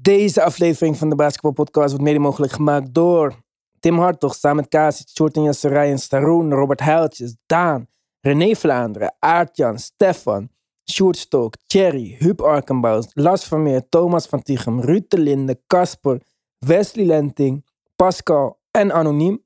Deze 0.00 0.42
aflevering 0.42 0.96
van 0.96 1.08
de 1.08 1.14
Basketball 1.14 1.52
Podcast 1.52 1.88
wordt 1.88 2.04
mede 2.04 2.18
mogelijk 2.18 2.52
gemaakt 2.52 2.94
door 2.94 3.34
Tim 3.80 3.98
Hartog, 3.98 4.34
samen 4.34 4.56
met 4.56 4.68
Kasic, 4.68 5.08
Shorten 5.08 5.42
Jasserij 5.42 5.90
en 5.90 5.98
Staroen, 5.98 6.52
Robert 6.52 6.80
Huiltjes, 6.80 7.36
Daan, 7.46 7.86
René 8.20 8.54
Vlaanderen, 8.54 9.14
Aartjan, 9.18 9.78
Stefan, 9.78 10.48
Sjoerd 10.90 11.16
Stok, 11.16 11.54
Thierry, 11.66 12.16
Huub 12.18 12.40
Arkenbouws, 12.40 13.06
Lars 13.12 13.44
Vermeer, 13.44 13.88
Thomas 13.88 14.26
van 14.26 14.42
Tichem, 14.42 14.80
Ruud 14.80 15.04
de 15.08 15.18
Linde, 15.18 15.60
Casper, 15.66 16.20
Wesley 16.58 17.04
Lenting, 17.04 17.64
Pascal 17.96 18.60
en 18.70 18.92
Anoniem. 18.92 19.44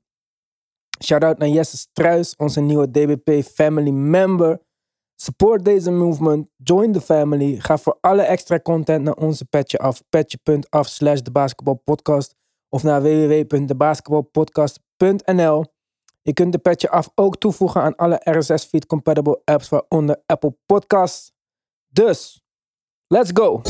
Shout-out 1.03 1.37
naar 1.37 1.49
Jesse 1.49 1.77
Struis, 1.77 2.35
onze 2.35 2.61
nieuwe 2.61 2.91
DBP 2.91 3.43
family 3.43 3.89
member. 3.91 4.61
Support 5.15 5.65
deze 5.65 5.91
movement, 5.91 6.49
join 6.57 6.91
the 6.91 7.01
family. 7.01 7.59
Ga 7.59 7.77
voor 7.77 7.97
alle 8.01 8.21
extra 8.21 8.59
content 8.59 9.03
naar 9.03 9.15
onze 9.15 9.45
petje 9.45 9.77
af, 9.77 10.03
petje.af 10.09 10.87
slash 10.87 11.19
de 11.19 11.31
basketbalpodcast 11.31 12.35
of 12.69 12.83
naar 12.83 13.01
www.debasketbalpodcast.nl. 13.01 15.65
Je 16.21 16.33
kunt 16.33 16.51
de 16.51 16.57
petje 16.57 16.89
af 16.89 17.09
ook 17.15 17.37
toevoegen 17.37 17.81
aan 17.81 17.95
alle 17.95 18.21
RSS 18.23 18.65
feed 18.65 18.85
compatible 18.85 19.41
apps 19.43 19.69
waaronder 19.69 20.21
Apple 20.25 20.55
Podcasts. 20.65 21.31
Dus, 21.87 22.41
let's 23.07 23.29
go! 23.33 23.61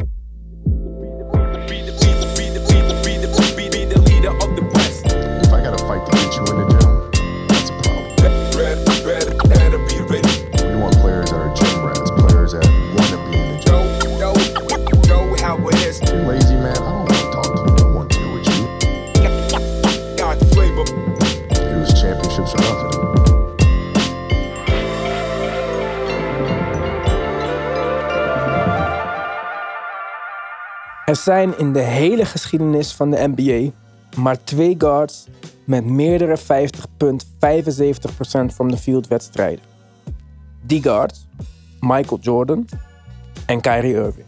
Zijn 31.23 31.57
in 31.57 31.73
de 31.73 31.79
hele 31.79 32.25
geschiedenis 32.25 32.93
van 32.93 33.11
de 33.11 33.33
NBA 33.35 33.71
maar 34.17 34.43
twee 34.43 34.75
guards 34.77 35.27
met 35.65 35.85
meerdere 35.85 36.37
50,75% 36.37 36.43
from 38.53 38.71
the 38.71 38.77
field 38.77 39.07
wedstrijden. 39.07 39.65
Die 40.61 40.81
guards, 40.81 41.27
Michael 41.79 42.19
Jordan 42.21 42.65
en 43.45 43.61
Kyrie 43.61 43.93
Irving. 43.93 44.25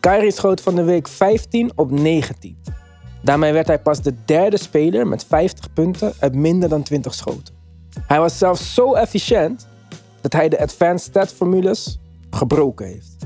Kyrie 0.00 0.32
schoot 0.32 0.60
van 0.60 0.74
de 0.74 0.82
week 0.82 1.08
15 1.08 1.72
op 1.74 1.90
19. 1.90 2.56
Daarmee 3.22 3.52
werd 3.52 3.66
hij 3.66 3.78
pas 3.78 4.02
de 4.02 4.14
derde 4.24 4.58
speler 4.58 5.06
met 5.06 5.24
50 5.24 5.72
punten 5.72 6.12
uit 6.18 6.34
minder 6.34 6.68
dan 6.68 6.82
20 6.82 7.14
schoten. 7.14 7.54
Hij 8.06 8.18
was 8.18 8.38
zelfs 8.38 8.74
zo 8.74 8.94
efficiënt 8.94 9.66
dat 10.20 10.32
hij 10.32 10.48
de 10.48 10.60
advanced 10.60 11.10
stat 11.10 11.32
formules 11.32 11.98
gebroken 12.30 12.86
heeft. 12.86 13.16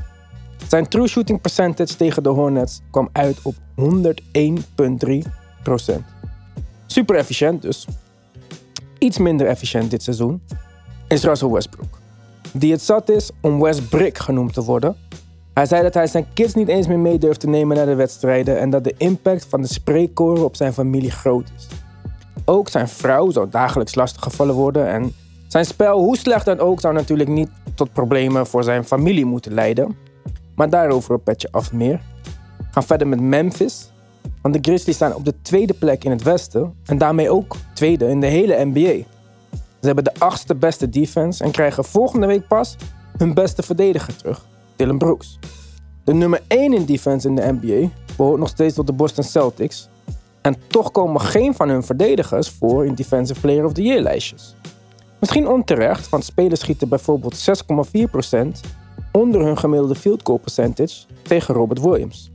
Zijn 0.69 0.89
true 0.89 1.09
shooting 1.09 1.41
percentage 1.41 1.97
tegen 1.97 2.23
de 2.23 2.29
Hornets 2.29 2.81
kwam 2.91 3.09
uit 3.13 3.39
op 3.43 3.55
101,3%. 3.75 3.81
Super 6.87 7.17
efficiënt 7.17 7.63
dus. 7.63 7.87
Iets 8.99 9.19
minder 9.19 9.47
efficiënt 9.47 9.91
dit 9.91 10.03
seizoen 10.03 10.43
is 11.09 11.25
Russell 11.25 11.49
Westbrook. 11.49 11.99
Die 12.53 12.73
het 12.73 12.83
zat 12.83 13.09
is 13.09 13.31
om 13.41 13.61
Westbrick 13.61 14.19
genoemd 14.19 14.53
te 14.53 14.63
worden. 14.63 14.97
Hij 15.55 15.67
zei 15.67 15.83
dat 15.83 15.95
hij 15.95 16.07
zijn 16.07 16.27
kids 16.35 16.55
niet 16.55 16.69
eens 16.69 16.87
meer 16.87 16.99
mee 16.99 17.19
durft 17.19 17.41
te 17.41 17.49
nemen 17.49 17.77
naar 17.77 17.87
de 17.87 17.95
wedstrijden 17.95 18.59
en 18.59 18.71
dat 18.71 18.85
de 18.85 18.95
impact 18.99 19.47
van 19.49 19.63
de 19.63 19.69
spreekkoren 19.69 20.45
op 20.45 20.57
zijn 20.57 20.73
familie 20.73 21.11
groot 21.11 21.51
is. 21.57 21.67
Ook 22.45 22.69
zijn 22.69 22.89
vrouw 22.89 23.31
zou 23.31 23.49
dagelijks 23.51 23.95
lastiggevallen 23.95 24.55
worden 24.55 24.89
en 24.89 25.15
zijn 25.47 25.65
spel, 25.65 25.99
hoe 25.99 26.17
slecht 26.17 26.45
dan 26.45 26.59
ook, 26.59 26.81
zou 26.81 26.95
natuurlijk 26.95 27.29
niet 27.29 27.49
tot 27.75 27.93
problemen 27.93 28.47
voor 28.47 28.65
zijn 28.65 28.85
familie 28.85 29.25
moeten 29.25 29.55
leiden. 29.55 29.97
Maar 30.57 30.71
daarover 30.71 31.15
een 31.15 31.23
petje 31.23 31.49
af 31.51 31.73
meer. 31.73 32.01
Gaan 32.71 32.83
verder 32.83 33.07
met 33.07 33.21
Memphis. 33.21 33.91
Want 34.43 34.55
de 34.55 34.71
Grizzlies 34.71 34.95
staan 34.95 35.15
op 35.15 35.25
de 35.25 35.35
tweede 35.43 35.75
plek 35.75 36.05
in 36.05 36.11
het 36.11 36.23
westen. 36.23 36.75
En 36.85 36.99
daarmee 36.99 37.31
ook 37.31 37.57
tweede 37.75 38.09
in 38.09 38.21
de 38.21 38.27
hele 38.27 38.65
NBA. 38.65 39.05
Ze 39.81 39.87
hebben 39.87 40.05
de 40.05 40.15
achtste 40.19 40.55
beste 40.55 40.89
defense 40.89 41.45
en 41.45 41.51
krijgen 41.51 41.85
volgende 41.85 42.27
week 42.27 42.49
pas 42.49 42.77
hun 43.17 43.35
beste 43.35 43.63
verdediger 43.63 44.17
terug. 44.17 44.47
Dylan 44.77 44.99
Brooks. 44.99 45.39
De 46.05 46.15
nummer 46.15 46.43
1 46.47 46.75
in 46.75 46.85
defense 46.85 47.29
in 47.29 47.35
de 47.35 47.59
NBA 47.61 47.89
behoort 48.17 48.39
nog 48.39 48.49
steeds 48.49 48.75
tot 48.75 48.87
de 48.87 48.93
Boston 48.93 49.25
Celtics. 49.25 49.89
En 50.41 50.57
toch 50.67 50.91
komen 50.91 51.21
geen 51.21 51.55
van 51.55 51.69
hun 51.69 51.83
verdedigers 51.83 52.51
voor 52.51 52.87
in 52.87 52.95
Defensive 52.95 53.41
Player 53.41 53.65
of 53.65 53.73
the 53.73 53.83
Year 53.83 54.01
lijstjes. 54.01 54.55
Misschien 55.21 55.49
onterecht, 55.49 56.09
want 56.09 56.25
spelers 56.25 56.61
schieten 56.61 56.89
bijvoorbeeld 56.89 57.65
6,4% 58.37 58.61
onder 59.17 59.45
hun 59.45 59.59
gemiddelde 59.59 59.95
field 59.95 60.21
goal 60.25 60.39
percentage 60.39 61.07
tegen 61.23 61.55
Robert 61.55 61.81
Williams. 61.81 62.31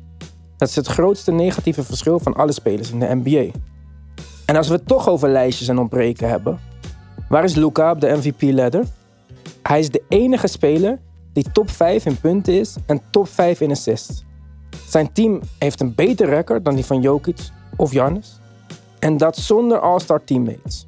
Dat 0.58 0.70
is 0.70 0.76
het 0.76 0.88
grootste 0.88 1.32
negatieve 1.32 1.84
verschil 1.84 2.20
van 2.20 2.34
alle 2.34 2.52
spelers 2.52 2.92
in 2.92 3.00
de 3.00 3.20
NBA. 3.24 3.60
En 4.46 4.56
als 4.56 4.68
we 4.68 4.74
het 4.74 4.88
toch 4.88 5.10
over 5.10 5.30
lijstjes 5.30 5.68
en 5.68 5.80
ontbreken 5.80 6.30
hebben, 6.30 6.60
waar 7.30 7.44
is 7.44 7.56
Luca 7.56 7.92
op 7.92 8.02
de 8.02 8.18
MVP-ladder? 8.18 8.86
Hij 9.64 9.80
is 9.80 9.90
de 9.90 10.04
enige 10.08 10.48
speler 10.48 11.00
die 11.34 11.52
top 11.52 11.70
5 11.70 12.06
in 12.06 12.20
punten 12.20 12.54
is 12.54 12.76
en 12.86 13.02
top 13.10 13.28
5 13.28 13.62
in 13.62 13.72
assists. 13.72 14.24
Zijn 14.88 15.14
team 15.14 15.42
heeft 15.58 15.82
een 15.82 15.96
beter 15.96 16.30
record 16.30 16.66
dan 16.66 16.76
die 16.76 16.86
van 16.86 17.02
Jokic 17.02 17.50
of 17.78 17.90
Giannis. 17.90 18.40
En 19.00 19.18
dat 19.18 19.38
zonder 19.38 19.80
All-Star 19.80 20.24
teammates. 20.24 20.88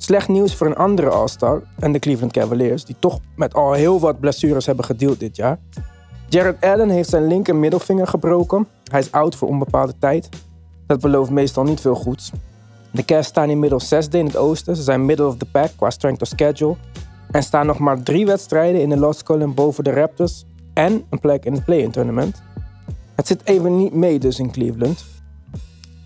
Slecht 0.00 0.28
nieuws 0.28 0.54
voor 0.54 0.66
een 0.66 0.76
andere 0.76 1.08
All-Star 1.08 1.62
en 1.78 1.92
de 1.92 1.98
Cleveland 1.98 2.32
Cavaliers, 2.32 2.84
die 2.84 2.96
toch 2.98 3.20
met 3.36 3.54
al 3.54 3.72
heel 3.72 4.00
wat 4.00 4.20
blessures 4.20 4.66
hebben 4.66 4.84
gedeeld 4.84 5.20
dit 5.20 5.36
jaar. 5.36 5.58
Jared 6.28 6.60
Allen 6.60 6.88
heeft 6.88 7.08
zijn 7.08 7.26
linker 7.26 7.56
middelvinger 7.56 8.06
gebroken. 8.06 8.66
Hij 8.84 9.00
is 9.00 9.12
oud 9.12 9.36
voor 9.36 9.48
onbepaalde 9.48 9.94
tijd. 9.98 10.28
Dat 10.86 11.00
belooft 11.00 11.30
meestal 11.30 11.64
niet 11.64 11.80
veel 11.80 11.94
goeds. 11.94 12.32
De 12.92 13.04
Cavs 13.04 13.28
staan 13.28 13.50
inmiddels 13.50 13.88
zesde 13.88 14.18
in 14.18 14.26
het 14.26 14.36
oosten. 14.36 14.76
Ze 14.76 14.82
zijn 14.82 15.06
middle 15.06 15.26
of 15.26 15.36
the 15.36 15.46
pack 15.46 15.70
qua 15.76 15.90
strength 15.90 16.22
of 16.22 16.28
schedule. 16.28 16.76
En 17.30 17.42
staan 17.42 17.66
nog 17.66 17.78
maar 17.78 18.02
drie 18.02 18.26
wedstrijden 18.26 18.80
in 18.80 18.88
de 18.88 18.96
lost 18.96 19.22
column 19.22 19.54
boven 19.54 19.84
de 19.84 19.92
Raptors 19.92 20.44
en 20.74 21.04
een 21.10 21.20
plek 21.20 21.44
in 21.44 21.52
het 21.52 21.64
play-in 21.64 21.90
tournament. 21.90 22.42
Het 23.14 23.26
zit 23.26 23.40
even 23.44 23.76
niet 23.76 23.94
mee 23.94 24.18
dus 24.18 24.38
in 24.38 24.50
Cleveland. 24.50 25.04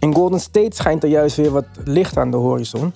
In 0.00 0.14
Golden 0.14 0.41
State 0.41 0.76
schijnt 0.76 1.03
er 1.03 1.09
juist 1.09 1.36
weer 1.36 1.50
wat 1.50 1.66
licht 1.84 2.16
aan 2.16 2.30
de 2.30 2.36
horizon. 2.36 2.92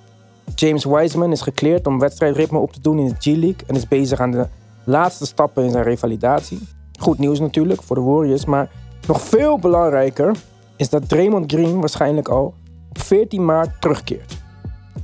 James 0.54 0.84
Wiseman 0.84 1.32
is 1.32 1.40
gekleerd 1.40 1.86
om 1.86 1.98
wedstrijdritme 1.98 2.58
op 2.58 2.72
te 2.72 2.80
doen 2.80 2.98
in 2.98 3.08
de 3.08 3.14
G-League 3.18 3.66
en 3.66 3.74
is 3.74 3.88
bezig 3.88 4.20
aan 4.20 4.30
de 4.30 4.46
laatste 4.84 5.26
stappen 5.26 5.64
in 5.64 5.70
zijn 5.70 5.84
revalidatie. 5.84 6.68
Goed 6.98 7.18
nieuws 7.18 7.40
natuurlijk 7.40 7.82
voor 7.82 7.96
de 7.96 8.02
Warriors, 8.02 8.44
maar 8.44 8.70
nog 9.06 9.20
veel 9.20 9.58
belangrijker 9.58 10.36
is 10.76 10.88
dat 10.88 11.08
Draymond 11.08 11.52
Green 11.52 11.80
waarschijnlijk 11.80 12.28
al 12.28 12.54
op 12.88 12.98
14 12.98 13.44
maart 13.44 13.80
terugkeert. 13.80 14.36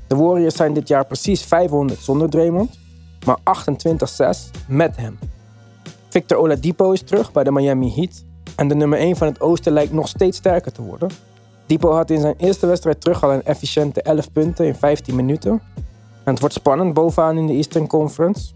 De 0.06 0.16
Warriors 0.16 0.56
zijn 0.56 0.72
dit 0.72 0.88
jaar 0.88 1.06
precies 1.06 1.42
500 1.42 2.00
zonder 2.00 2.30
Draymond, 2.30 2.78
maar 3.26 3.38
28-6 3.38 4.50
met 4.68 4.96
hem. 4.96 5.18
Victor 6.08 6.38
Oladipo 6.38 6.92
is 6.92 7.02
terug 7.02 7.32
bij 7.32 7.44
de 7.44 7.52
Miami 7.52 7.92
Heat 7.94 8.24
en 8.56 8.68
de 8.68 8.74
nummer 8.74 8.98
1 8.98 9.16
van 9.16 9.26
het 9.26 9.40
oosten 9.40 9.72
lijkt 9.72 9.92
nog 9.92 10.08
steeds 10.08 10.36
sterker 10.36 10.72
te 10.72 10.82
worden. 10.82 11.10
Dipo 11.72 11.92
had 11.92 12.10
in 12.10 12.20
zijn 12.20 12.34
eerste 12.36 12.66
wedstrijd 12.66 13.00
terug 13.00 13.24
al 13.24 13.32
een 13.32 13.44
efficiënte 13.44 14.02
11 14.02 14.32
punten 14.32 14.66
in 14.66 14.74
15 14.74 15.16
minuten. 15.16 15.50
En 16.24 16.32
het 16.32 16.40
wordt 16.40 16.54
spannend 16.54 16.94
bovenaan 16.94 17.36
in 17.36 17.46
de 17.46 17.52
Eastern 17.52 17.86
Conference. 17.86 18.52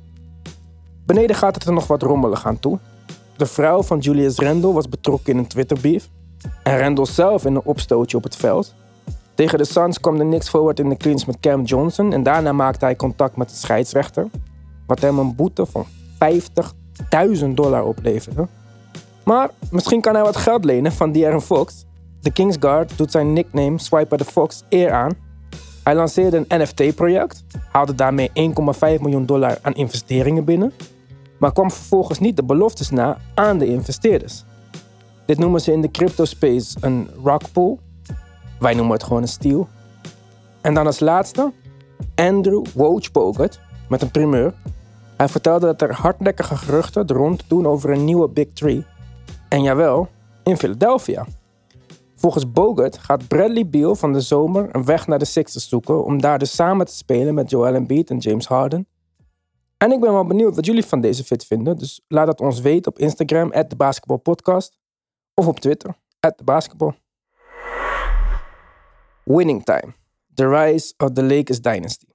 Beneden 1.07 1.37
gaat 1.37 1.55
het 1.55 1.65
er 1.65 1.73
nog 1.73 1.87
wat 1.87 2.03
rommelig 2.03 2.47
aan 2.47 2.59
toe. 2.59 2.79
De 3.37 3.47
vrouw 3.47 3.83
van 3.83 3.99
Julius 3.99 4.39
Randle 4.39 4.73
was 4.73 4.89
betrokken 4.89 5.33
in 5.33 5.39
een 5.39 5.47
Twitter-beef. 5.47 6.09
En 6.63 6.79
Randle 6.79 7.07
zelf 7.07 7.45
in 7.45 7.55
een 7.55 7.65
opstootje 7.65 8.17
op 8.17 8.23
het 8.23 8.37
veld. 8.37 8.75
Tegen 9.35 9.59
de 9.59 9.65
Suns 9.65 10.01
kwam 10.01 10.19
de 10.19 10.25
Knicks 10.25 10.49
forward 10.49 10.81
in 10.81 10.89
de 10.89 10.97
clinch 10.97 11.27
met 11.27 11.41
Cam 11.41 11.63
Johnson. 11.63 12.13
En 12.13 12.23
daarna 12.23 12.53
maakte 12.53 12.85
hij 12.85 12.97
contact 12.97 13.37
met 13.37 13.49
de 13.49 13.57
scheidsrechter. 13.57 14.27
Wat 14.87 15.01
hem 15.01 15.19
een 15.19 15.35
boete 15.35 15.67
van 15.67 15.87
50.000 17.41 17.49
dollar 17.55 17.85
opleverde. 17.85 18.49
Maar 19.25 19.51
misschien 19.71 20.01
kan 20.01 20.15
hij 20.15 20.23
wat 20.23 20.37
geld 20.37 20.65
lenen 20.65 20.93
van 20.93 21.13
De'Aaron 21.13 21.43
Fox. 21.43 21.85
De 22.27 22.33
Kingsguard 22.33 22.99
doet 22.99 23.11
zijn 23.11 23.33
nickname 23.33 23.79
Swiper 23.79 24.19
the 24.19 24.25
Fox 24.25 24.63
eer 24.69 24.93
aan. 24.93 25.13
Hij 25.83 25.95
lanceerde 25.95 26.45
een 26.49 26.63
NFT-project, 26.63 27.45
haalde 27.71 27.95
daarmee 27.95 28.29
1,5 28.29 28.35
miljoen 29.01 29.27
dollar 29.27 29.59
aan 29.63 29.75
investeringen 29.75 30.45
binnen, 30.45 30.73
maar 31.39 31.53
kwam 31.53 31.71
vervolgens 31.71 32.19
niet 32.19 32.37
de 32.37 32.45
beloftes 32.45 32.91
na 32.91 33.19
aan 33.35 33.59
de 33.59 33.67
investeerders. 33.67 34.45
Dit 35.27 35.39
noemen 35.39 35.61
ze 35.61 35.73
in 35.73 35.81
de 35.81 35.91
crypto 35.91 36.25
space 36.25 36.77
een 36.81 37.09
rockpool. 37.23 37.79
Wij 38.59 38.75
noemen 38.75 38.93
het 38.93 39.03
gewoon 39.03 39.23
een 39.23 39.29
steal. 39.29 39.69
En 40.61 40.75
dan 40.75 40.87
als 40.87 41.01
laatste 41.01 41.53
Andrew 42.15 42.65
Wojciechowski 42.75 43.59
met 43.89 44.03
een 44.03 44.11
primeur. 44.11 44.55
Hij 45.17 45.29
vertelde 45.29 45.67
dat 45.67 45.83
er 45.83 45.95
hardnekkige 45.95 46.57
geruchten 46.57 47.07
rond 47.07 47.45
doen 47.49 47.67
over 47.67 47.91
een 47.91 48.05
nieuwe 48.05 48.29
Big 48.29 48.47
Three. 48.55 48.85
En 49.49 49.63
jawel, 49.63 50.09
in 50.45 50.57
Philadelphia. 50.57 51.27
Volgens 52.27 52.53
Bogut 52.53 52.99
gaat 52.99 53.29
Bradley 53.29 53.69
Beal 53.69 53.95
van 53.95 54.13
de 54.13 54.21
zomer 54.21 54.75
een 54.75 54.85
weg 54.85 55.07
naar 55.07 55.19
de 55.19 55.25
Sixers 55.25 55.69
zoeken 55.69 56.05
om 56.05 56.21
daar 56.21 56.39
dus 56.39 56.55
samen 56.55 56.87
te 56.87 56.97
spelen 56.97 57.35
met 57.35 57.51
Joel 57.51 57.75
Embiid 57.75 58.11
en 58.11 58.19
James 58.19 58.47
Harden. 58.47 58.89
En 59.77 59.93
ik 59.93 60.01
ben 60.01 60.13
wel 60.13 60.27
benieuwd 60.27 60.55
wat 60.55 60.67
jullie 60.67 60.85
van 60.85 61.01
deze 61.01 61.25
fit 61.25 61.45
vinden, 61.45 61.79
dus 61.79 62.01
laat 62.09 62.27
het 62.27 62.41
ons 62.41 62.61
weten 62.61 62.93
op 62.93 62.99
Instagram, 62.99 63.53
at 63.53 63.77
Podcast, 64.23 64.79
of 65.35 65.47
op 65.47 65.61
Twitter, 65.61 65.95
at 66.21 66.45
Basketball. 66.45 66.99
Winning 69.25 69.65
Time. 69.65 69.95
The 70.35 70.49
Rise 70.49 70.95
of 70.97 71.11
the 71.11 71.23
Lakers 71.23 71.61
Dynasty. 71.61 72.07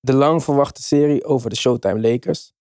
De 0.00 0.12
lang 0.12 0.44
verwachte 0.44 0.82
serie 0.82 1.24
over 1.24 1.50
de 1.50 1.56
Showtime 1.56 2.00
Lakers. 2.00 2.54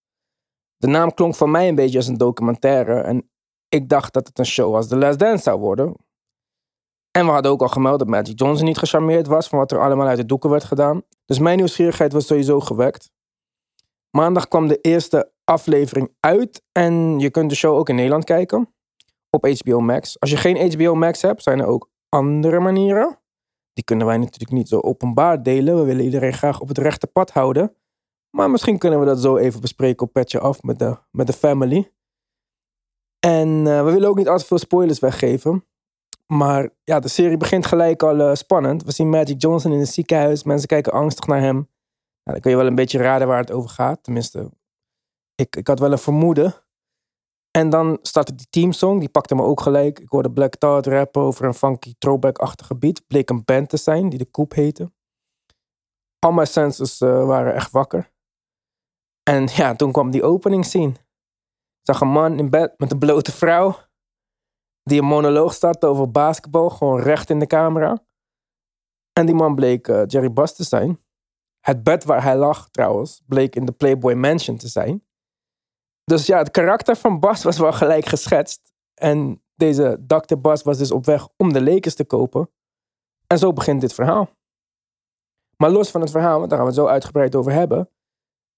De 0.77 0.87
naam 0.87 1.13
klonk 1.13 1.35
voor 1.35 1.49
mij 1.49 1.67
een 1.67 1.75
beetje 1.75 1.97
als 1.97 2.07
een 2.07 2.17
documentaire 2.17 3.01
en 3.01 3.29
ik 3.69 3.89
dacht 3.89 4.13
dat 4.13 4.27
het 4.27 4.39
een 4.39 4.45
show 4.45 4.75
als 4.75 4.87
The 4.87 4.97
Last 4.97 5.19
Dance 5.19 5.43
zou 5.43 5.59
worden. 5.59 5.95
En 7.15 7.25
we 7.25 7.31
hadden 7.31 7.51
ook 7.51 7.61
al 7.61 7.67
gemeld 7.67 7.99
dat 7.99 8.07
Magic 8.07 8.39
Johnson 8.39 8.65
niet 8.65 8.77
gecharmeerd 8.77 9.27
was 9.27 9.47
van 9.47 9.59
wat 9.59 9.71
er 9.71 9.79
allemaal 9.79 10.07
uit 10.07 10.17
de 10.17 10.25
doeken 10.25 10.49
werd 10.49 10.63
gedaan. 10.63 11.01
Dus 11.25 11.39
mijn 11.39 11.57
nieuwsgierigheid 11.57 12.13
was 12.13 12.27
sowieso 12.27 12.59
gewekt. 12.59 13.11
Maandag 14.09 14.47
kwam 14.47 14.67
de 14.67 14.81
eerste 14.81 15.31
aflevering 15.43 16.15
uit 16.19 16.63
en 16.71 17.19
je 17.19 17.29
kunt 17.29 17.49
de 17.49 17.55
show 17.55 17.77
ook 17.77 17.89
in 17.89 17.95
Nederland 17.95 18.23
kijken 18.23 18.73
op 19.29 19.45
HBO 19.45 19.79
Max. 19.79 20.19
Als 20.19 20.29
je 20.29 20.37
geen 20.37 20.71
HBO 20.71 20.95
Max 20.95 21.21
hebt, 21.21 21.43
zijn 21.43 21.59
er 21.59 21.65
ook 21.65 21.89
andere 22.09 22.59
manieren. 22.59 23.19
Die 23.73 23.83
kunnen 23.83 24.07
wij 24.07 24.17
natuurlijk 24.17 24.51
niet 24.51 24.67
zo 24.67 24.79
openbaar 24.79 25.43
delen. 25.43 25.77
We 25.77 25.83
willen 25.83 26.03
iedereen 26.03 26.33
graag 26.33 26.59
op 26.59 26.67
het 26.67 26.77
rechte 26.77 27.07
pad 27.07 27.31
houden. 27.31 27.75
Maar 28.29 28.49
misschien 28.49 28.77
kunnen 28.77 28.99
we 28.99 29.05
dat 29.05 29.19
zo 29.19 29.37
even 29.37 29.61
bespreken 29.61 30.05
op 30.05 30.13
Petje 30.13 30.39
Af 30.39 30.63
met 30.63 30.79
de, 30.79 30.97
met 31.11 31.27
de 31.27 31.33
family. 31.33 31.91
En 33.19 33.47
uh, 33.47 33.83
we 33.83 33.91
willen 33.91 34.09
ook 34.09 34.17
niet 34.17 34.27
al 34.27 34.37
te 34.37 34.45
veel 34.45 34.57
spoilers 34.57 34.99
weggeven. 34.99 35.65
Maar 36.33 36.69
ja, 36.83 36.99
de 36.99 37.07
serie 37.07 37.37
begint 37.37 37.65
gelijk 37.65 38.03
al 38.03 38.19
uh, 38.19 38.33
spannend. 38.33 38.83
We 38.83 38.91
zien 38.91 39.09
Magic 39.09 39.41
Johnson 39.41 39.71
in 39.71 39.79
het 39.79 39.89
ziekenhuis. 39.89 40.43
Mensen 40.43 40.67
kijken 40.67 40.91
angstig 40.91 41.25
naar 41.25 41.39
hem. 41.39 41.69
Dan 42.23 42.39
kun 42.39 42.51
je 42.51 42.57
wel 42.57 42.67
een 42.67 42.75
beetje 42.75 42.97
raden 42.97 43.27
waar 43.27 43.39
het 43.39 43.51
over 43.51 43.69
gaat. 43.69 44.03
Tenminste, 44.03 44.51
ik, 45.35 45.55
ik 45.55 45.67
had 45.67 45.79
wel 45.79 45.91
een 45.91 45.97
vermoeden. 45.97 46.53
En 47.51 47.69
dan 47.69 47.99
startte 48.01 48.35
die 48.35 48.47
teamsong. 48.49 48.99
Die 48.99 49.09
pakte 49.09 49.35
me 49.35 49.41
ook 49.41 49.61
gelijk. 49.61 49.99
Ik 49.99 50.09
hoorde 50.09 50.31
Black 50.31 50.55
Thought 50.55 50.87
rappen 50.87 51.21
over 51.21 51.45
een 51.45 51.53
funky 51.53 51.93
throwback-achtige 51.97 52.75
beat. 52.75 53.07
Bleek 53.07 53.29
een 53.29 53.45
band 53.45 53.69
te 53.69 53.77
zijn 53.77 54.09
die 54.09 54.19
de 54.19 54.25
Koep 54.25 54.53
heette. 54.53 54.91
Al 56.19 56.31
mijn 56.31 56.47
senses 56.47 57.01
uh, 57.01 57.25
waren 57.25 57.53
echt 57.53 57.71
wakker. 57.71 58.13
En 59.23 59.47
ja, 59.51 59.75
toen 59.75 59.91
kwam 59.91 60.11
die 60.11 60.23
opening 60.23 60.65
scene. 60.65 60.91
Ik 60.91 61.91
zag 61.91 62.01
een 62.01 62.07
man 62.07 62.39
in 62.39 62.49
bed 62.49 62.73
met 62.77 62.91
een 62.91 62.99
blote 62.99 63.31
vrouw. 63.31 63.77
Die 64.89 65.01
een 65.01 65.07
monoloog 65.07 65.53
startte 65.53 65.87
over 65.87 66.11
basketbal. 66.11 66.69
Gewoon 66.69 66.99
recht 66.99 67.29
in 67.29 67.39
de 67.39 67.47
camera. 67.47 68.03
En 69.13 69.25
die 69.25 69.35
man 69.35 69.55
bleek 69.55 69.87
uh, 69.87 70.01
Jerry 70.07 70.31
Buss 70.31 70.55
te 70.55 70.63
zijn. 70.63 71.03
Het 71.59 71.83
bed 71.83 72.03
waar 72.03 72.23
hij 72.23 72.37
lag 72.37 72.69
trouwens 72.69 73.21
bleek 73.27 73.55
in 73.55 73.65
de 73.65 73.71
Playboy 73.71 74.13
Mansion 74.13 74.57
te 74.57 74.67
zijn. 74.67 75.03
Dus 76.03 76.25
ja, 76.25 76.37
het 76.37 76.51
karakter 76.51 76.95
van 76.95 77.19
Bas 77.19 77.43
was 77.43 77.57
wel 77.57 77.73
gelijk 77.73 78.05
geschetst. 78.05 78.73
En 78.93 79.43
deze 79.55 80.03
Dr. 80.07 80.35
Bas 80.35 80.63
was 80.63 80.77
dus 80.77 80.91
op 80.91 81.05
weg 81.05 81.27
om 81.37 81.53
de 81.53 81.63
Lakers 81.63 81.95
te 81.95 82.05
kopen. 82.05 82.49
En 83.27 83.37
zo 83.37 83.53
begint 83.53 83.81
dit 83.81 83.93
verhaal. 83.93 84.29
Maar 85.57 85.69
los 85.69 85.91
van 85.91 86.01
het 86.01 86.11
verhaal, 86.11 86.37
want 86.37 86.49
daar 86.49 86.59
gaan 86.59 86.67
we 86.67 86.73
het 86.73 86.83
zo 86.83 86.87
uitgebreid 86.87 87.35
over 87.35 87.51
hebben. 87.51 87.89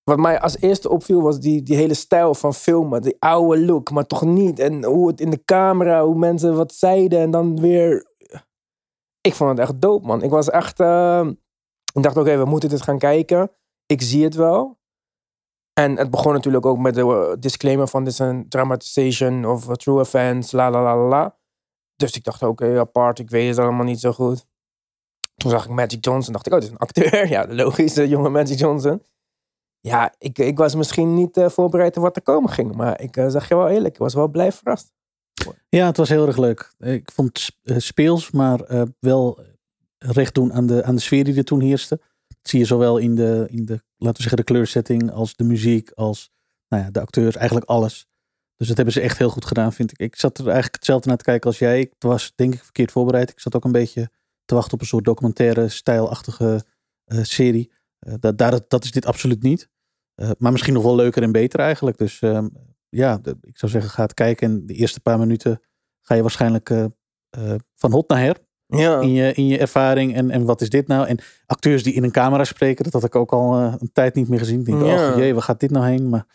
Wat 0.07 0.17
mij 0.17 0.39
als 0.39 0.57
eerste 0.59 0.89
opviel 0.89 1.21
was 1.21 1.39
die, 1.39 1.63
die 1.63 1.75
hele 1.75 1.93
stijl 1.93 2.33
van 2.33 2.53
filmen. 2.53 3.01
Die 3.01 3.15
oude 3.19 3.65
look, 3.65 3.91
maar 3.91 4.05
toch 4.05 4.21
niet. 4.21 4.59
En 4.59 4.83
hoe 4.83 5.07
het 5.07 5.21
in 5.21 5.29
de 5.29 5.43
camera, 5.45 6.03
hoe 6.03 6.15
mensen 6.15 6.55
wat 6.55 6.73
zeiden 6.73 7.19
en 7.19 7.31
dan 7.31 7.59
weer... 7.59 8.05
Ik 9.21 9.33
vond 9.33 9.49
het 9.49 9.59
echt 9.59 9.81
dope, 9.81 10.07
man. 10.07 10.23
Ik 10.23 10.29
was 10.29 10.49
echt... 10.49 10.79
Uh... 10.79 11.27
Ik 11.93 12.03
dacht, 12.03 12.17
oké, 12.17 12.37
we 12.37 12.45
moeten 12.45 12.69
dit 12.69 12.81
gaan 12.81 12.97
kijken. 12.97 13.51
Ik 13.85 14.01
zie 14.01 14.23
het 14.23 14.35
wel. 14.35 14.79
En 15.73 15.97
het 15.97 16.11
begon 16.11 16.33
natuurlijk 16.33 16.65
ook 16.65 16.77
met 16.77 16.95
de 16.95 17.01
uh, 17.01 17.33
disclaimer 17.39 17.87
van 17.87 18.03
dit 18.03 18.13
is 18.13 18.19
een 18.19 18.49
dramatization 18.49 19.45
of 19.45 19.77
true 19.77 19.99
offense, 19.99 20.55
la 20.55 20.71
la 20.71 20.81
la 20.81 21.07
la. 21.07 21.37
Dus 21.95 22.15
ik 22.15 22.23
dacht, 22.23 22.43
oké, 22.43 22.79
apart, 22.79 23.19
ik 23.19 23.29
weet 23.29 23.49
het 23.49 23.57
allemaal 23.57 23.85
niet 23.85 23.99
zo 23.99 24.11
goed. 24.11 24.45
Toen 25.35 25.51
zag 25.51 25.65
ik 25.65 25.71
Magic 25.71 26.05
Johnson, 26.05 26.33
dacht 26.33 26.45
ik, 26.45 26.53
oh, 26.53 26.59
dit 26.59 26.67
is 26.67 26.73
een 26.73 26.81
acteur. 26.81 27.27
Ja, 27.35 27.45
de 27.45 27.55
logische 27.55 28.07
jonge 28.07 28.29
Magic 28.29 28.59
Johnson. 28.59 29.01
Ja, 29.87 30.13
ik, 30.17 30.37
ik 30.37 30.57
was 30.57 30.75
misschien 30.75 31.13
niet 31.13 31.37
uh, 31.37 31.49
voorbereid 31.49 31.97
op 31.97 32.03
wat 32.03 32.15
er 32.15 32.21
komen 32.21 32.49
ging. 32.49 32.75
Maar 32.75 33.01
ik 33.01 33.17
uh, 33.17 33.29
zeg 33.29 33.47
je 33.47 33.55
wel 33.55 33.69
eerlijk, 33.69 33.93
ik 33.93 33.99
was 33.99 34.13
wel 34.13 34.27
blij 34.27 34.51
verrast. 34.51 34.91
Ja, 35.69 35.85
het 35.85 35.97
was 35.97 36.09
heel 36.09 36.27
erg 36.27 36.37
leuk. 36.37 36.73
Ik 36.79 37.11
vond 37.11 37.51
het 37.63 37.83
speels, 37.83 38.31
maar 38.31 38.87
wel 38.99 39.39
recht 39.97 40.33
doen 40.35 40.53
aan 40.53 40.65
de, 40.65 40.83
aan 40.83 40.95
de 40.95 41.01
sfeer 41.01 41.23
die 41.23 41.35
er 41.35 41.43
toen 41.43 41.61
heerste 41.61 41.99
zie 42.49 42.59
je 42.59 42.65
zowel 42.65 42.97
in 42.97 43.15
de, 43.15 43.47
in 43.49 43.65
de, 43.65 43.81
laten 43.97 44.15
we 44.15 44.21
zeggen, 44.21 44.37
de 44.37 44.43
kleursetting 44.43 45.11
als 45.11 45.35
de 45.35 45.43
muziek, 45.43 45.91
als 45.91 46.31
nou 46.67 46.83
ja, 46.83 46.91
de 46.91 46.99
acteurs, 46.99 47.35
eigenlijk 47.35 47.69
alles. 47.69 48.07
Dus 48.55 48.67
dat 48.67 48.75
hebben 48.75 48.93
ze 48.93 49.01
echt 49.01 49.17
heel 49.17 49.29
goed 49.29 49.45
gedaan, 49.45 49.73
vind 49.73 49.91
ik. 49.91 49.99
Ik 49.99 50.15
zat 50.15 50.37
er 50.37 50.43
eigenlijk 50.43 50.75
hetzelfde 50.75 51.07
naar 51.07 51.17
te 51.17 51.23
kijken 51.23 51.49
als 51.49 51.59
jij. 51.59 51.79
Ik 51.79 51.93
was 51.99 52.31
denk 52.35 52.53
ik 52.53 52.63
verkeerd 52.63 52.91
voorbereid. 52.91 53.29
Ik 53.29 53.39
zat 53.39 53.55
ook 53.55 53.65
een 53.65 53.71
beetje 53.71 54.09
te 54.45 54.55
wachten 54.55 54.73
op 54.73 54.81
een 54.81 54.87
soort 54.87 55.05
documentaire 55.05 55.69
stijlachtige 55.69 56.65
serie. 57.05 57.71
Dat, 57.99 58.37
dat, 58.37 58.69
dat 58.69 58.83
is 58.83 58.91
dit 58.91 59.05
absoluut 59.05 59.43
niet. 59.43 59.69
Uh, 60.21 60.29
maar 60.37 60.51
misschien 60.51 60.73
nog 60.73 60.83
wel 60.83 60.95
leuker 60.95 61.23
en 61.23 61.31
beter 61.31 61.59
eigenlijk. 61.59 61.97
Dus 61.97 62.21
ehm, 62.21 62.47
ja, 62.89 63.17
de, 63.17 63.37
ik 63.41 63.57
zou 63.57 63.71
zeggen, 63.71 63.91
ga 63.91 64.03
het 64.03 64.13
kijken. 64.13 64.49
En 64.49 64.65
de 64.65 64.73
eerste 64.73 64.99
paar 64.99 65.19
minuten 65.19 65.61
ga 66.01 66.15
je 66.15 66.21
waarschijnlijk 66.21 66.69
van 67.75 67.91
hot 67.91 68.09
naar 68.09 68.19
her 68.19 68.37
ja. 68.67 68.99
in, 68.99 69.11
je, 69.11 69.33
in 69.33 69.47
je 69.47 69.57
ervaring. 69.57 70.15
En, 70.15 70.31
en 70.31 70.45
wat 70.45 70.61
is 70.61 70.69
dit 70.69 70.87
nou? 70.87 71.07
En 71.07 71.19
acteurs 71.45 71.83
die 71.83 71.93
in 71.93 72.03
een 72.03 72.11
camera 72.11 72.43
spreken, 72.43 72.83
dat 72.83 72.93
had 72.93 73.03
ik 73.03 73.15
ook 73.15 73.31
al 73.31 73.55
een 73.55 73.91
tijd 73.93 74.15
niet 74.15 74.29
meer 74.29 74.39
gezien. 74.39 74.59
Ik 74.59 74.65
denk, 74.65 74.81
ja. 74.81 75.11
oh 75.11 75.17
jee, 75.17 75.33
waar 75.33 75.43
gaat 75.43 75.59
dit 75.59 75.71
nou 75.71 75.85
heen? 75.85 76.09
Maar 76.09 76.25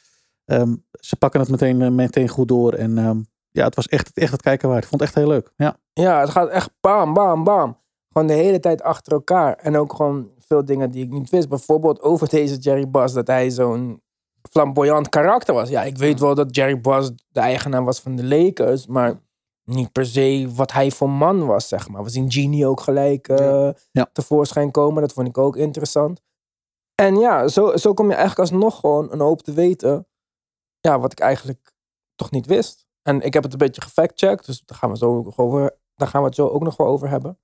um, 0.44 0.84
ze 1.00 1.17
pakken 1.17 1.40
het 1.40 1.49
meteen, 1.49 1.94
meteen 1.94 2.29
goed 2.29 2.49
door. 2.49 2.73
En 2.73 2.99
um, 2.99 3.26
ja, 3.50 3.64
het 3.64 3.75
was 3.75 3.88
echt, 3.88 4.11
echt 4.14 4.32
het 4.32 4.43
kijken 4.43 4.69
waard. 4.69 4.82
Ik 4.82 4.88
vond 4.88 5.00
het 5.00 5.11
echt 5.11 5.19
heel 5.19 5.29
leuk. 5.29 5.52
Ja, 5.56 5.76
ja 5.93 6.20
het 6.20 6.31
gaat 6.31 6.49
echt 6.49 6.70
bam, 6.81 7.14
bam, 7.14 7.44
bam. 7.44 7.81
Gewoon 8.12 8.26
de 8.26 8.34
hele 8.34 8.61
tijd 8.61 8.82
achter 8.82 9.12
elkaar. 9.12 9.55
En 9.56 9.76
ook 9.76 9.94
gewoon 9.94 10.31
veel 10.53 10.65
dingen 10.65 10.91
die 10.91 11.05
ik 11.05 11.11
niet 11.11 11.31
wist. 11.31 11.49
Bijvoorbeeld 11.49 12.01
over 12.01 12.29
deze 12.29 12.57
Jerry 12.57 12.91
Bass, 12.91 13.15
dat 13.15 13.27
hij 13.27 13.51
zo'n 13.51 14.03
flamboyant 14.51 15.09
karakter 15.09 15.55
was. 15.55 15.69
Ja, 15.69 15.83
ik 15.83 15.99
weet 15.99 16.21
wel 16.21 16.35
dat 16.35 16.57
Jerry 16.57 16.81
Bass 16.81 17.13
de 17.29 17.41
eigenaar 17.41 17.85
was 17.85 18.01
van 18.01 18.17
de 18.17 18.25
Lakers, 18.25 18.87
maar 18.87 19.21
niet 19.65 19.93
per 19.93 20.07
se 20.07 20.51
wat 20.55 20.73
hij 20.73 20.91
voor 20.91 21.11
man 21.11 21.47
was, 21.47 21.69
zeg 21.69 21.89
maar. 21.89 22.03
We 22.03 22.11
zien 22.11 22.33
Genie 22.33 22.67
ook 22.67 22.81
gelijk 22.81 23.29
uh, 23.29 23.71
ja. 23.91 24.11
tevoorschijn 24.13 24.71
komen. 24.71 25.03
Dat 25.03 25.13
vond 25.13 25.29
ik 25.29 25.39
ook 25.39 25.56
interessant. 25.56 26.21
En 26.94 27.17
ja, 27.17 27.49
zo, 27.49 27.77
zo 27.77 27.94
kom 27.94 28.06
je 28.09 28.15
eigenlijk 28.15 28.51
alsnog 28.51 28.81
gewoon 28.81 29.13
een 29.13 29.21
hoop 29.21 29.43
te 29.43 29.53
weten. 29.53 30.06
Ja, 30.81 31.01
wat 31.01 31.13
ik 31.13 31.21
eigenlijk 31.21 31.73
toch 32.15 32.31
niet 32.31 32.47
wist. 32.47 32.87
En 33.03 33.21
ik 33.21 33.32
heb 33.32 33.43
het 33.43 33.53
een 33.53 33.59
beetje 33.59 33.82
gefactcheckt, 33.82 34.47
dus 34.47 34.63
daar 34.65 34.79
gaan, 34.79 34.91
we 34.91 34.97
zo 34.97 35.32
over, 35.37 35.77
daar 35.94 36.09
gaan 36.09 36.21
we 36.21 36.27
het 36.27 36.37
zo 36.37 36.49
ook 36.49 36.63
nog 36.63 36.77
wel 36.77 36.87
over 36.87 37.09
hebben. 37.09 37.39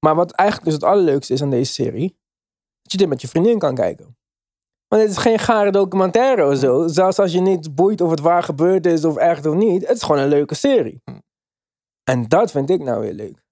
Maar 0.00 0.14
wat 0.14 0.30
eigenlijk 0.30 0.70
dus 0.70 0.80
het 0.80 0.90
allerleukste 0.90 1.32
is 1.32 1.42
aan 1.42 1.50
deze 1.50 1.72
serie, 1.72 2.19
dat 2.82 2.92
je 2.92 2.98
dit 2.98 3.08
met 3.08 3.20
je 3.20 3.28
vriendin 3.28 3.58
kan 3.58 3.74
kijken. 3.74 4.16
Want 4.88 5.02
het 5.02 5.10
is 5.10 5.16
geen 5.16 5.38
gare 5.38 5.70
documentaire 5.70 6.46
of 6.46 6.58
zo. 6.58 6.88
Zelfs 6.88 7.18
als 7.18 7.32
je 7.32 7.40
niet 7.40 7.74
boeit 7.74 8.00
of 8.00 8.10
het 8.10 8.20
waar 8.20 8.42
gebeurd 8.42 8.86
is 8.86 9.04
of 9.04 9.16
echt 9.16 9.46
of 9.46 9.54
niet. 9.54 9.86
Het 9.86 9.96
is 9.96 10.02
gewoon 10.02 10.20
een 10.20 10.28
leuke 10.28 10.54
serie. 10.54 11.02
En 12.04 12.28
dat 12.28 12.50
vind 12.50 12.70
ik 12.70 12.82
nou 12.82 13.00
weer 13.00 13.12
leuk. 13.12 13.44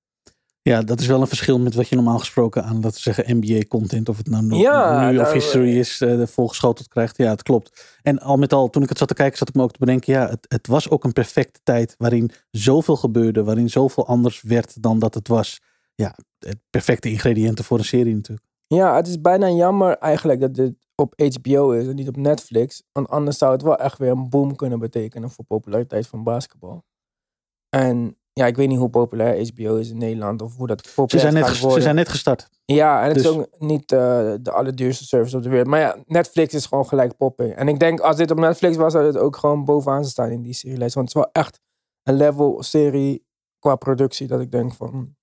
Ja, 0.63 0.83
dat 0.83 1.01
is 1.01 1.07
wel 1.07 1.21
een 1.21 1.27
verschil 1.27 1.59
met 1.59 1.75
wat 1.75 1.89
je 1.89 1.95
normaal 1.95 2.19
gesproken 2.19 2.65
aan, 2.65 2.75
laten 2.75 2.91
we 2.91 3.01
zeggen, 3.01 3.37
NBA-content, 3.37 4.09
of 4.09 4.17
het 4.17 4.29
nou 4.29 4.55
ja, 4.55 5.11
nu 5.11 5.19
of 5.19 5.33
history 5.33 5.79
is, 5.79 6.01
uh, 6.01 6.27
volgeschoteld 6.27 6.89
krijgt. 6.89 7.17
Ja, 7.17 7.31
het 7.31 7.43
klopt. 7.43 7.99
En 8.03 8.19
al 8.19 8.37
met 8.37 8.53
al, 8.53 8.71
toen 8.71 8.83
ik 8.83 8.89
het 8.89 8.99
zat 8.99 9.09
te 9.09 9.15
kijken, 9.15 9.39
zat 9.39 9.49
ik 9.49 9.55
me 9.55 9.63
ook 9.63 9.73
te 9.73 9.79
bedenken, 9.79 10.13
ja, 10.13 10.29
het, 10.29 10.47
het 10.49 10.67
was 10.67 10.91
ook 10.91 11.05
een 11.05 11.13
perfecte 11.13 11.61
tijd 11.63 11.95
waarin 11.99 12.31
zoveel 12.51 12.97
gebeurde, 12.97 13.45
waarin 13.45 13.71
zoveel 13.71 14.07
anders 14.07 14.43
werd 14.43 14.83
dan 14.83 14.99
dat 14.99 15.15
het 15.15 15.29
was. 15.29 15.61
Ja, 15.95 16.15
het 16.39 16.59
perfecte 16.71 17.11
ingrediënten 17.11 17.65
voor 17.65 17.79
een 17.79 17.85
serie 17.85 18.15
natuurlijk. 18.15 18.47
Ja, 18.69 18.97
het 18.97 19.07
is 19.07 19.21
bijna 19.21 19.49
jammer 19.49 19.99
eigenlijk 19.99 20.41
dat 20.41 20.55
dit 20.55 20.75
op 20.95 21.15
HBO 21.17 21.71
is 21.71 21.87
en 21.87 21.95
niet 21.95 22.09
op 22.09 22.17
Netflix. 22.17 22.83
Want 22.93 23.09
anders 23.09 23.39
zou 23.39 23.53
het 23.53 23.63
wel 23.63 23.77
echt 23.77 23.99
weer 23.99 24.11
een 24.11 24.29
boom 24.29 24.57
kunnen 24.57 24.79
betekenen 24.79 25.31
voor 25.31 25.45
populariteit 25.45 26.07
van 26.07 26.23
basketbal. 26.23 26.85
En 27.69 28.17
ja, 28.33 28.47
ik 28.47 28.57
weet 28.57 28.69
niet 28.69 28.79
hoe 28.79 28.91
populair 28.91 29.51
HBO 29.53 29.77
is 29.77 29.91
in 29.91 29.99
Nederland 29.99 30.43
of 30.43 30.57
hoe 30.57 30.67
dat 30.67 30.83
populair 30.95 31.09
ze 31.11 31.19
zijn 31.19 31.45
net, 31.45 31.73
Ze 31.73 31.81
zijn 31.81 31.95
net 31.95 32.09
gestart. 32.09 32.49
Ja, 32.65 33.03
en 33.03 33.09
het 33.09 33.17
is 33.17 33.23
dus- 33.23 33.33
ook 33.33 33.49
niet 33.59 33.93
uh, 33.93 33.99
de 34.41 34.51
allerduurste 34.51 35.05
service 35.05 35.37
op 35.37 35.43
de 35.43 35.49
wereld. 35.49 35.69
Maar 35.69 35.81
ja, 35.81 35.97
Netflix 36.07 36.55
is 36.55 36.67
gewoon 36.67 36.87
gelijk 36.87 37.17
poppen. 37.17 37.57
En 37.57 37.69
ik 37.69 37.79
denk, 37.79 38.01
als 38.01 38.17
dit 38.17 38.31
op 38.31 38.39
Netflix 38.39 38.77
was, 38.77 38.93
zou 38.93 39.07
het 39.07 39.17
ook 39.17 39.37
gewoon 39.37 39.65
bovenaan 39.65 40.05
staan 40.05 40.31
in 40.31 40.43
die 40.43 40.53
serielijst. 40.53 40.95
Want 40.95 41.09
het 41.09 41.17
is 41.17 41.23
wel 41.23 41.33
echt 41.43 41.61
een 42.03 42.15
level 42.15 42.63
serie 42.63 43.27
qua 43.59 43.77
productie 43.77 44.27
dat 44.27 44.41
ik 44.41 44.51
denk 44.51 44.75
van... 44.75 45.17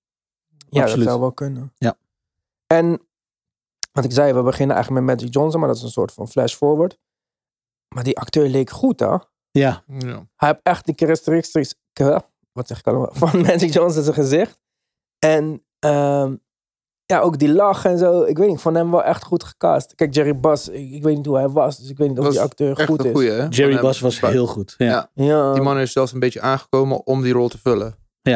Ja, 0.68 0.82
Absoluut. 0.82 1.04
dat 1.04 1.08
zou 1.08 1.20
wel 1.20 1.32
kunnen. 1.32 1.72
Ja. 1.76 1.96
En 2.66 3.00
wat 3.96 4.04
ik 4.04 4.12
zei, 4.12 4.32
we 4.32 4.42
beginnen 4.42 4.74
eigenlijk 4.76 5.06
met 5.06 5.16
Magic 5.16 5.34
Johnson, 5.34 5.60
maar 5.60 5.68
dat 5.68 5.78
is 5.78 5.84
een 5.84 5.90
soort 5.90 6.12
van 6.12 6.28
flash 6.28 6.54
forward. 6.54 6.98
Maar 7.94 8.04
die 8.04 8.18
acteur 8.18 8.48
leek 8.48 8.70
goed, 8.70 9.00
hè? 9.00 9.16
Ja. 9.50 9.82
ja. 9.86 10.26
Hij 10.36 10.48
heeft 10.48 10.60
echt 10.62 10.84
die 10.84 10.94
karakteristiek 10.94 11.74
wat 12.52 12.66
zeg 12.66 12.78
ik 12.78 12.86
allemaal, 12.86 13.10
van 13.24 13.40
Magic 13.40 13.72
Johnson 13.72 14.02
zijn 14.02 14.14
gezicht. 14.14 14.58
En 15.18 15.64
ehm, 15.78 16.36
ja, 17.04 17.20
ook 17.20 17.38
die 17.38 17.52
lach 17.52 17.84
en 17.84 17.98
zo. 17.98 18.22
Ik 18.22 18.38
weet 18.38 18.46
niet, 18.46 18.56
ik 18.56 18.62
vond 18.62 18.76
hem 18.76 18.90
wel 18.90 19.02
echt 19.04 19.24
goed 19.24 19.44
gecast. 19.44 19.94
Kijk, 19.94 20.14
Jerry 20.14 20.40
Bass, 20.40 20.68
ik, 20.68 20.90
ik 20.92 21.02
weet 21.02 21.16
niet 21.16 21.26
hoe 21.26 21.36
hij 21.36 21.48
was. 21.48 21.78
Dus 21.78 21.88
ik 21.90 21.96
weet 21.96 22.08
niet 22.08 22.18
of 22.18 22.28
die 22.28 22.40
acteur 22.40 22.78
Echt 22.78 22.88
goed 22.88 23.00
een 23.00 23.06
is. 23.06 23.12
goeie? 23.12 23.48
Jerry 23.48 23.72
Van 23.72 23.82
Bass 23.82 24.00
was 24.00 24.20
heel 24.20 24.46
goed. 24.46 24.74
Ja. 24.78 25.10
Ja. 25.14 25.24
Ja, 25.24 25.52
Die 25.52 25.62
man 25.62 25.78
is 25.78 25.92
zelfs 25.92 26.12
een 26.12 26.20
beetje 26.20 26.40
aangekomen 26.40 27.06
om 27.06 27.22
die 27.22 27.32
rol 27.32 27.48
te 27.48 27.58
vullen. 27.58 27.94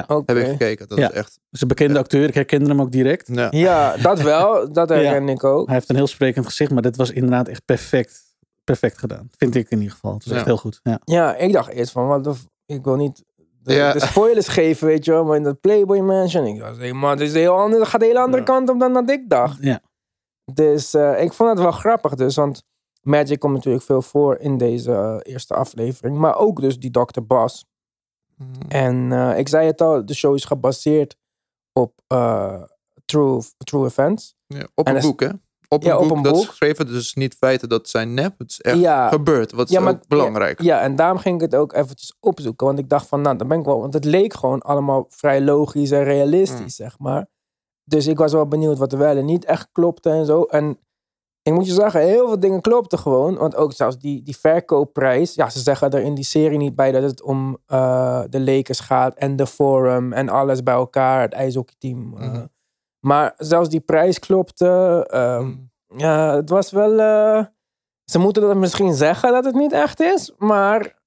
Oké. 0.09 0.33
Heb 0.33 0.37
ik 0.45 0.51
gekeken. 0.51 0.89
Dat 0.89 0.99
Ja. 0.99 1.09
is 1.11 1.15
echt... 1.15 1.27
Dat 1.35 1.39
is 1.51 1.61
een 1.61 1.69
bekende 1.69 1.99
acteur. 1.99 2.29
Ik 2.29 2.35
herkende 2.35 2.69
hem 2.69 2.81
ook 2.81 2.93
direct. 2.93 3.29
Ja. 3.33 3.49
Ja, 3.51 3.97
dat 3.97 4.21
wel. 4.33 4.73
Dat 4.73 4.89
herken 4.89 5.29
ik 5.29 5.45
ook. 5.45 5.67
Hij 5.67 5.75
heeft 5.75 5.89
een 5.89 5.97
heel 5.97 6.07
sprekend 6.07 6.47
gezicht, 6.47 6.71
maar 6.71 6.83
dit 6.83 6.97
was 6.97 7.11
inderdaad 7.11 7.49
echt 7.49 7.65
perfect. 7.65 8.23
Perfect 8.65 8.99
gedaan. 8.99 9.29
Vind 9.37 9.55
ik 9.55 9.71
in 9.71 9.79
ieder 9.79 9.93
geval. 9.93 10.15
Het 10.15 10.25
is 10.27 10.31
echt 10.31 10.41
Ja. 10.41 10.47
heel 10.47 10.57
goed. 10.57 10.81
Ja. 10.83 11.01
Ja, 11.05 11.37
ik 11.37 11.53
dacht 11.53 11.69
eerst 11.71 11.93
van, 11.93 12.07
wat 12.07 12.25
de 12.25 12.35
ik 12.67 12.85
wil 12.85 12.97
niet 12.97 13.25
de, 13.63 13.75
Ja. 13.75 13.93
de 13.93 14.01
spoilers 14.01 14.49
geven, 14.59 14.87
weet 14.87 15.05
je 15.05 15.11
wel. 15.11 15.25
Maar 15.25 15.37
in 15.37 15.43
dat 15.43 15.61
Playboy 15.61 15.99
Mansion, 15.99 16.45
ik 16.47 16.59
dacht, 16.59 16.77
hey, 16.77 16.93
man, 16.93 17.17
dit 17.17 17.29
is 17.29 17.35
heel 17.35 17.59
anders, 17.59 17.81
het 17.81 17.89
gaat 17.91 18.01
de 18.01 18.07
hele 18.07 18.19
andere 18.21 18.39
Ja. 18.39 18.45
kant 18.45 18.69
op 18.69 18.79
dan 18.81 18.93
dat 18.93 19.11
ik 19.11 19.29
dacht. 19.29 19.59
Ja. 19.61 19.81
Dus 20.53 20.95
eh, 20.95 21.23
ik 21.23 21.33
vond 21.33 21.51
het 21.51 21.59
wel 21.59 21.71
grappig 21.73 22.15
dus, 22.15 22.37
want 22.37 22.63
Magic 23.03 23.39
komt 23.39 23.55
natuurlijk 23.55 23.85
veel 23.85 24.03
voor 24.03 24.37
in 24.39 24.57
deze 24.57 24.93
eh, 24.93 25.33
eerste 25.33 25.55
aflevering. 25.55 26.17
Maar 26.19 26.37
ook 26.39 26.61
dus 26.61 26.79
die 26.79 26.91
Dr. 26.91 27.21
Bass. 28.45 28.61
En 28.69 29.13
eh, 29.13 29.39
ik 29.39 29.49
zei 29.49 29.67
het 29.67 29.81
al, 29.81 30.07
de 30.07 30.15
show 30.15 30.35
is 30.35 30.45
gebaseerd 30.45 31.17
op 31.73 31.93
eh, 32.07 32.63
true, 33.05 33.41
true 33.59 33.85
events. 33.85 34.35
Ja, 34.47 34.67
op 34.75 34.87
En 34.87 34.95
een 34.97 35.03
boek, 35.03 35.21
hè? 35.21 35.29
Op 35.69 35.85
een 35.85 35.97
op 35.97 36.09
boek 36.09 36.17
een 36.17 36.23
dat 36.23 36.33
is 36.35 36.41
boek. 36.41 36.49
geschreven. 36.49 36.87
Dus 36.87 37.15
niet 37.15 37.35
feiten 37.35 37.69
dat 37.69 37.89
zijn 37.89 38.15
nep. 38.15 38.39
Het 38.39 38.51
is 38.51 38.61
echt 38.61 38.79
Ja. 38.79 39.09
gebeurd. 39.09 39.53
Wat 39.53 39.69
is 39.69 39.75
Ja, 39.75 39.81
maar- 39.81 39.93
ook 39.93 40.09
belangrijk. 40.09 40.61
Ja, 40.63 40.81
en 40.81 40.97
daarom 40.97 41.19
ging 41.19 41.35
ik 41.35 41.41
het 41.41 41.55
ook 41.61 41.73
eventjes 41.73 42.17
opzoeken. 42.21 42.67
Want 42.67 42.79
ik 42.79 42.89
dacht 42.89 43.07
van, 43.07 43.21
nou, 43.21 43.37
dan 43.37 43.49
ben 43.49 43.59
ik 43.59 43.65
wel... 43.65 43.81
Want 43.81 43.95
het 43.95 44.05
leek 44.05 44.35
gewoon 44.35 44.61
allemaal 44.61 45.07
vrij 45.09 45.41
logisch 45.41 45.91
en 45.91 46.05
realistisch, 46.05 46.77
zeg 46.77 46.99
maar. 46.99 47.27
Dus 47.85 48.07
ik 48.07 48.19
was 48.19 48.33
wel 48.33 48.47
benieuwd 48.49 48.79
wat 48.79 48.93
er 48.93 48.99
wel 48.99 49.17
en 49.17 49.25
niet 49.25 49.45
echt 49.45 49.69
klopte 49.73 50.11
en 50.11 50.27
zo. 50.27 50.43
En 50.43 50.79
ik 51.43 51.53
moet 51.53 51.67
je 51.67 51.73
zeggen, 51.73 52.01
heel 52.01 52.27
veel 52.27 52.41
dingen 52.41 52.61
klopten 52.61 52.99
gewoon. 52.99 53.37
Want 53.37 53.57
ook 53.57 53.73
zelfs 53.73 53.99
die, 53.99 54.23
die 54.23 54.37
verkoopprijs. 54.37 55.35
Ja, 55.35 55.51
ze 55.51 55.61
zeggen 55.61 55.91
er 55.91 56.01
in 56.03 56.15
die 56.15 56.25
serie 56.25 56.59
niet 56.59 56.75
bij 56.75 56.93
dat 56.93 57.03
het 57.03 57.23
om 57.23 57.59
eh, 57.67 58.23
de 58.29 58.41
Lakers 58.41 58.81
gaat. 58.81 59.15
En 59.15 59.37
de 59.37 59.47
Forum 59.47 60.13
en 60.13 60.29
alles 60.29 60.63
bij 60.63 60.75
elkaar. 60.75 61.21
Het 61.21 61.33
ijshockeyteam. 61.33 62.15
eh. 62.19 62.29
Mhm. 62.29 62.47
Maar 63.01 63.35
zelfs 63.37 63.69
die 63.69 63.81
prijs 63.81 64.19
klopte. 64.19 65.05
ehm, 65.11 65.45
Mm. 65.45 65.71
ja, 65.97 66.35
het 66.37 66.51
was 66.51 66.71
wel. 66.71 66.99
eh, 67.01 67.45
ze 68.05 68.19
moeten 68.19 68.43
dat 68.43 68.57
misschien 68.57 68.95
zeggen 68.95 69.33
dat 69.33 69.45
het 69.45 69.55
niet 69.55 69.73
echt 69.73 70.01
is, 70.01 70.33
maar 70.39 70.99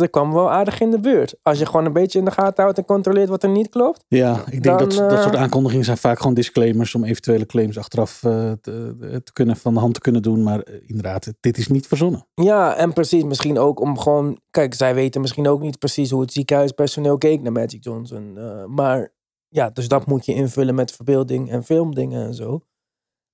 er 0.00 0.10
kwam 0.10 0.32
wel 0.32 0.50
aardig 0.50 0.80
in 0.80 0.90
de 0.90 1.00
buurt. 1.00 1.34
Als 1.42 1.58
je 1.58 1.66
gewoon 1.66 1.84
een 1.84 1.92
beetje 1.92 2.18
in 2.18 2.24
de 2.24 2.30
gaten 2.30 2.62
houdt 2.62 2.78
en 2.78 2.84
controleert 2.84 3.28
wat 3.28 3.42
er 3.42 3.48
niet 3.48 3.68
klopt. 3.68 4.04
Ja, 4.08 4.42
ik 4.50 4.62
denk 4.62 4.78
Dan, 4.78 4.88
dat 4.88 4.92
dat 4.92 5.12
eh, 5.12 5.22
soort 5.22 5.36
aankondigingen 5.36 5.84
zijn 5.84 5.96
vaak 5.96 6.18
gewoon 6.18 6.34
disclaimers 6.34 6.94
om 6.94 7.04
eventuele 7.04 7.46
claims 7.46 7.78
achteraf 7.78 8.22
eh, 8.22 8.52
te, 8.52 9.20
te 9.24 9.32
kunnen, 9.32 9.56
van 9.56 9.74
de 9.74 9.80
hand 9.80 9.94
te 9.94 10.00
kunnen 10.00 10.22
doen. 10.22 10.42
Maar 10.42 10.60
eh, 10.60 10.74
inderdaad, 10.86 11.32
dit 11.40 11.58
is 11.58 11.68
niet 11.68 11.86
verzonnen. 11.86 12.26
Ja, 12.34 12.74
en 12.76 12.92
precies 12.92 13.22
misschien 13.24 13.58
ook 13.58 13.80
om 13.80 13.98
gewoon. 13.98 14.40
Kijk, 14.50 14.74
zij 14.74 14.94
weten 14.94 15.20
misschien 15.20 15.48
ook 15.48 15.60
niet 15.60 15.78
precies 15.78 16.10
hoe 16.10 16.20
het 16.20 16.32
ziekenhuispersoneel 16.32 17.18
keek 17.18 17.42
naar 17.42 17.52
Magic 17.52 17.84
Johnson. 17.84 18.36
eh, 18.36 18.64
maar 18.64 19.12
ja, 19.48 19.70
dus 19.70 19.88
dat 19.88 20.06
moet 20.06 20.26
je 20.26 20.34
invullen 20.34 20.74
met 20.74 20.92
verbeelding 20.92 21.50
en 21.50 21.64
filmdingen 21.64 22.26
en 22.26 22.34
zo. 22.34 22.60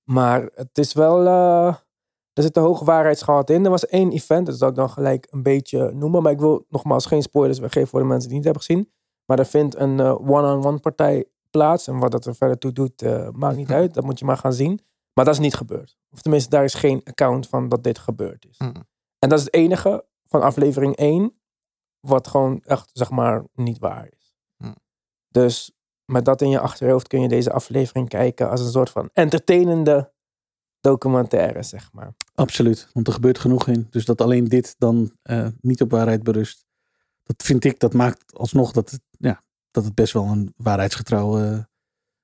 Maar 0.03 0.49
het 0.53 0.77
is 0.77 0.93
wel. 0.93 1.23
Er 2.35 2.43
zit 2.43 2.57
een 2.57 2.63
hoog 2.63 2.79
waarheidsgehalte 2.79 3.53
in. 3.53 3.63
Er 3.63 3.69
was 3.69 3.85
één 3.85 4.11
event, 4.11 4.45
dat 4.45 4.57
zal 4.57 4.69
ik 4.69 4.75
dan 4.75 4.89
gelijk 4.89 5.27
een 5.29 5.43
beetje 5.43 5.91
noemen. 5.93 6.21
Maar 6.21 6.31
ik 6.31 6.39
wil 6.39 6.65
nogmaals 6.69 7.05
geen 7.05 7.21
spoilers 7.21 7.59
weggeven 7.59 7.87
voor 7.87 7.99
de 7.99 8.05
mensen 8.05 8.29
die 8.29 8.37
het 8.37 8.45
niet 8.45 8.55
hebben 8.55 8.63
gezien. 8.63 8.93
Maar 9.25 9.39
er 9.39 9.45
vindt 9.45 9.75
een 9.75 9.99
eh, 9.99 10.29
one-on-one 10.29 10.79
partij 10.79 11.25
plaats. 11.49 11.87
En 11.87 11.99
wat 11.99 12.11
dat 12.11 12.25
er 12.25 12.35
verder 12.35 12.57
toe 12.57 12.71
doet, 12.71 13.01
eh, 13.01 13.29
maakt 13.29 13.55
niet 13.55 13.71
uit. 13.71 13.93
Dat 13.93 14.03
moet 14.03 14.19
je 14.19 14.25
maar 14.25 14.37
gaan 14.37 14.53
zien. 14.53 14.79
Maar 15.13 15.25
dat 15.25 15.33
is 15.33 15.39
niet 15.39 15.55
gebeurd. 15.55 15.97
Of 16.11 16.21
tenminste, 16.21 16.49
daar 16.49 16.63
is 16.63 16.73
geen 16.73 17.01
account 17.03 17.47
van 17.47 17.69
dat 17.69 17.83
dit 17.83 17.97
gebeurd 17.97 18.45
is. 18.49 18.57
Mm. 18.57 18.73
En 19.19 19.29
dat 19.29 19.39
is 19.39 19.45
het 19.45 19.53
enige 19.53 20.05
van 20.27 20.41
aflevering 20.41 20.95
1. 20.95 21.33
Wat 21.99 22.27
gewoon 22.27 22.61
echt, 22.63 22.89
zeg 22.93 23.09
maar, 23.09 23.43
niet 23.53 23.79
waar 23.79 24.09
is. 24.17 24.35
Hm. 24.57 24.73
Dus 25.29 25.71
met 26.05 26.25
dat 26.25 26.41
in 26.41 26.49
je 26.49 26.59
achterhoofd 26.59 27.07
kun 27.07 27.21
je 27.21 27.27
deze 27.27 27.51
aflevering 27.51 28.09
kijken 28.09 28.49
als 28.49 28.61
een 28.61 28.71
soort 28.71 28.89
van 28.89 29.09
entertainende 29.13 30.13
documentaire, 30.89 31.63
zeg 31.63 31.89
maar. 31.93 32.13
Absoluut, 32.35 32.89
want 32.93 33.07
er 33.07 33.13
gebeurt 33.13 33.39
genoeg 33.39 33.67
in. 33.67 33.87
Dus 33.89 34.05
dat 34.05 34.21
alleen 34.21 34.45
dit 34.45 34.75
dan 34.77 35.11
eh, 35.21 35.47
niet 35.61 35.81
op 35.81 35.91
waarheid 35.91 36.23
berust. 36.23 36.65
Dat 37.23 37.43
vind 37.43 37.63
ik, 37.63 37.79
dat 37.79 37.93
maakt 37.93 38.33
alsnog 38.33 38.71
dat 38.71 38.89
het, 38.91 39.01
ja, 39.17 39.41
dat 39.71 39.83
het 39.83 39.95
best 39.95 40.13
wel 40.13 40.25
een 40.25 40.53
waarheidsgetrouwe 40.57 41.67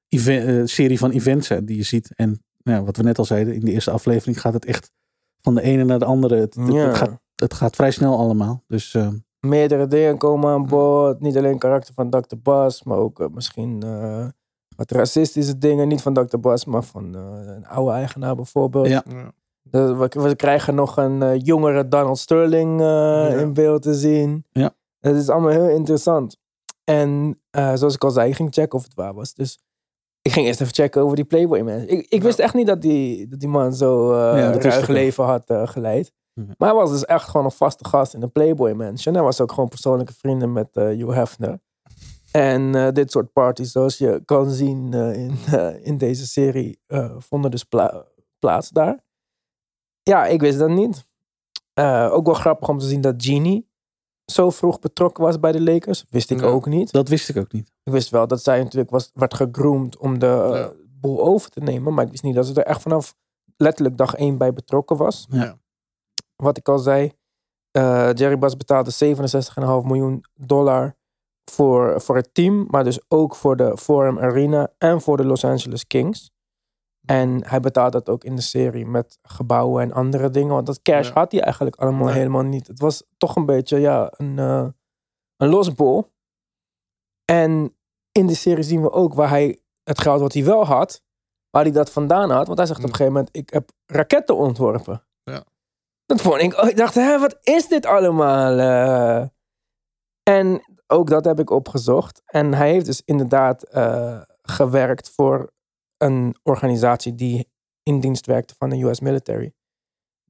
even- 0.08 0.48
eh, 0.48 0.65
serie 0.65 0.98
van 1.00 1.12
events 1.12 1.48
zijn 1.48 1.65
die 1.65 1.77
je 1.77 1.84
ziet. 1.84 2.12
En 2.15 2.44
ja, 2.58 2.84
wat 2.84 2.98
we 2.98 3.03
net 3.03 3.18
al 3.18 3.25
zeiden, 3.25 3.53
in 3.53 3.65
de 3.65 3.72
eerste 3.72 3.91
aflevering 3.91 4.41
gaat 4.41 4.53
het 4.53 4.65
echt 4.65 4.91
van 5.41 5.56
de 5.56 5.62
ene 5.62 5.84
naar 5.84 6.00
de 6.00 6.06
andere. 6.06 6.36
Het, 6.36 6.56
het- 6.56 6.74
Ja. 6.74 6.88
het, 6.88 6.98
gaat, 6.98 7.20
het 7.36 7.53
gaat 7.53 7.75
vrij 7.75 7.91
snel 7.91 8.18
allemaal. 8.18 8.63
Dus 8.68 8.94
eh, 8.94 9.08
Meerdere 9.39 9.88
dingen 9.88 10.18
komen 10.18 10.50
aan 10.50 10.65
bod. 10.65 11.20
Niet 11.20 11.38
alleen 11.38 11.58
karakter 11.58 11.94
van 11.94 12.10
Dr. 12.10 12.36
Bas, 12.44 12.84
maar 12.84 12.98
ook 12.98 13.20
eh, 13.20 13.27
misschien 13.27 13.84
eh, 13.84 14.27
wat 14.81 14.91
racistische 14.91 15.57
dingen. 15.57 15.88
Niet 15.88 16.01
van 16.01 16.13
Dr. 16.13 16.38
Bas, 16.38 16.65
maar 16.65 16.83
van 16.83 17.15
eh, 17.15 17.55
een 17.55 17.67
oude 17.67 17.91
eigenaar 17.91 18.35
bijvoorbeeld. 18.35 18.88
Ja. 18.88 19.03
Ja. 19.09 19.31
Dus 19.63 19.97
we, 19.97 20.21
we 20.21 20.35
krijgen 20.35 20.75
nog 20.75 20.97
een 20.97 21.21
eh, 21.21 21.39
jongere 21.39 21.88
Donald 21.88 22.17
Sterling 22.17 22.81
eh, 22.81 23.39
in 23.39 23.53
beeld 23.53 23.81
te 23.81 23.93
zien. 23.93 24.45
Ja. 24.51 24.75
Het 25.00 25.15
is 25.15 25.29
allemaal 25.29 25.51
heel 25.51 25.69
interessant. 25.69 26.38
En 26.83 27.39
zoals 27.51 27.95
ik 27.95 28.03
al 28.03 28.11
zei, 28.11 28.29
ik 28.29 28.35
ging 28.35 28.53
checken 28.53 28.77
of 28.77 28.83
het 28.83 28.93
waar 28.93 29.13
was. 29.13 29.33
Dus 29.33 29.59
ik 30.21 30.31
ging 30.31 30.45
eerst 30.45 30.61
even 30.61 30.73
checken 30.73 31.01
over 31.01 31.15
die 31.15 31.25
Playboy 31.25 31.59
man. 31.59 31.88
Ik, 31.88 32.05
ik 32.09 32.21
wist 32.21 32.39
echt 32.39 32.53
niet 32.53 32.67
dat 32.67 32.81
die, 32.81 33.27
dat 33.27 33.39
die 33.39 33.50
man 33.50 33.73
zo 33.73 34.13
eh 34.13 34.50
wist 34.50 34.65
ruig 34.65 34.88
leven 34.88 35.23
had 35.23 35.43
geleid. 35.47 36.11
Maar 36.33 36.69
hij 36.69 36.77
was 36.77 36.91
dus 36.91 37.05
echt 37.05 37.29
gewoon 37.29 37.45
een 37.45 37.51
vaste 37.51 37.85
gast 37.85 38.13
in 38.13 38.19
de 38.19 38.27
Playboy 38.27 38.71
Mansion. 38.71 39.13
Hij 39.13 39.23
was 39.23 39.41
ook 39.41 39.51
gewoon 39.51 39.69
persoonlijke 39.69 40.13
vrienden 40.13 40.51
met 40.53 40.69
eh 40.71 40.85
Hugh 40.85 41.13
Hefner. 41.13 41.59
En 42.31 42.75
eh, 42.75 42.91
dit 42.91 43.11
soort 43.11 43.33
parties, 43.33 43.71
zoals 43.71 43.97
je 43.97 44.21
kan 44.25 44.50
zien 44.50 44.93
eh, 44.93 45.13
in, 45.23 45.38
eh, 45.51 45.85
in 45.85 45.97
deze 45.97 46.27
serie, 46.27 46.79
vonden 47.17 47.51
dus 47.51 47.63
pla- 47.63 48.05
plaats 48.39 48.69
daar. 48.69 49.03
Ja, 50.03 50.25
ik 50.25 50.41
wist 50.41 50.59
dat 50.59 50.69
niet. 50.69 51.09
Ook 52.11 52.25
wel 52.25 52.33
grappig 52.35 52.69
om 52.69 52.77
te 52.77 52.85
zien 52.85 53.01
dat 53.01 53.15
Genie 53.17 53.69
zo 54.25 54.50
vroeg 54.50 54.79
betrokken 54.79 55.23
was 55.23 55.39
bij 55.39 55.51
de 55.51 55.61
Lakers. 55.61 56.05
Wist 56.09 56.31
ik 56.31 56.39
Ja. 56.39 56.45
ook 56.45 56.65
niet. 56.65 56.91
dat 56.91 57.07
wist 57.07 57.29
ik 57.29 57.38
ook 57.38 57.51
niet. 57.51 57.71
Ik 57.83 57.91
wist 57.91 58.09
wel 58.09 58.27
dat 58.27 58.43
zij 58.43 58.63
natuurlijk 58.63 58.89
was, 58.91 59.11
werd 59.13 59.33
gegroomd 59.33 59.97
om 59.97 60.19
de 60.19 60.25
Ja. 60.53 60.71
boel 61.00 61.21
over 61.21 61.50
te 61.50 61.59
nemen. 61.59 61.93
Maar 61.93 62.05
ik 62.05 62.11
wist 62.11 62.23
niet 62.23 62.35
dat 62.35 62.45
ze 62.45 62.53
er 62.53 62.65
echt 62.65 62.81
vanaf 62.81 63.15
letterlijk 63.57 63.97
dag 63.97 64.13
één 64.15 64.38
bij 64.38 64.53
betrokken 64.53 64.97
was. 64.97 65.27
Ja. 65.29 65.57
Wat 66.35 66.57
ik 66.57 66.69
al 66.69 66.79
zei. 66.79 67.11
Jerry 68.13 68.38
Bass 68.38 68.57
betaalde 68.57 68.91
67,5 68.91 69.85
miljoen 69.88 70.23
dollar 70.33 70.95
voor, 71.45 72.01
voor 72.01 72.15
het 72.15 72.33
team. 72.33 72.67
Maar 72.69 72.83
dus 72.83 73.00
ook 73.07 73.36
voor 73.36 73.55
de 73.55 73.77
Forum 73.77 74.19
Arena 74.19 74.74
en 74.77 75.01
voor 75.01 75.17
de 75.17 75.25
Los 75.25 75.45
Angeles 75.45 75.88
Kings. 75.88 76.31
En 77.05 77.48
hij 77.48 77.60
betaalt 77.60 77.91
dat 77.91 78.10
ook 78.10 78.24
in 78.24 78.36
de 78.36 78.41
serie 78.41 78.86
met 78.86 79.17
gebouwen 79.21 79.83
en 79.83 79.91
andere 79.91 80.29
dingen. 80.29 80.53
Want 80.53 80.65
dat 80.65 80.81
cash 80.81 81.07
Ja. 81.07 81.13
had 81.13 81.31
hij 81.31 81.41
eigenlijk 81.41 81.75
allemaal 81.75 82.05
Nee. 82.05 82.13
helemaal 82.13 82.41
niet. 82.43 82.67
Het 82.67 82.79
was 82.79 83.03
toch 83.17 83.36
een 83.36 83.45
beetje 83.45 83.79
ja, 83.79 84.13
een, 84.17 84.39
eh 84.39 84.67
een 85.38 85.50
losbol. 85.50 86.12
En 87.25 87.75
in 88.12 88.27
de 88.27 88.36
serie 88.36 88.63
zien 88.63 88.81
we 88.81 88.91
ook 88.91 89.13
waar 89.13 89.29
hij 89.29 89.60
het 89.83 90.01
geld 90.01 90.19
wat 90.21 90.33
hij 90.33 90.43
wel 90.45 90.65
had, 90.65 91.03
waar 91.50 91.63
hij 91.63 91.71
dat 91.71 91.91
vandaan 91.91 92.29
had. 92.29 92.45
Want 92.48 92.57
hij 92.57 92.67
zegt 92.67 92.79
op 92.79 92.86
een 92.86 92.91
gegeven 92.95 93.13
moment, 93.13 93.36
ik 93.36 93.50
heb 93.50 93.69
raketten 93.86 94.36
ontworpen. 94.36 95.03
Ja. 95.24 95.43
Dat 96.05 96.21
vond 96.21 96.41
ik, 96.41 96.57
oh, 96.57 96.69
ik 96.69 96.77
dacht, 96.77 96.95
hè, 96.95 97.19
wat 97.19 97.38
is 97.41 97.67
dit 97.67 97.86
allemaal? 97.86 98.57
eh? 98.60 99.27
En 100.24 100.62
ook 100.91 101.10
dat 101.10 101.25
heb 101.25 101.39
ik 101.39 101.50
opgezocht. 101.50 102.21
En 102.25 102.53
hij 102.53 102.71
heeft 102.71 102.86
dus 102.86 103.01
inderdaad 103.05 103.63
eh, 103.63 104.21
gewerkt 104.41 105.10
voor 105.10 105.51
een 105.98 106.36
organisatie 106.43 107.15
die 107.15 107.50
in 107.83 108.00
dienst 108.00 108.25
werkte 108.25 108.55
van 108.57 108.69
de 108.69 108.83
US 108.83 109.00
military. 109.00 109.53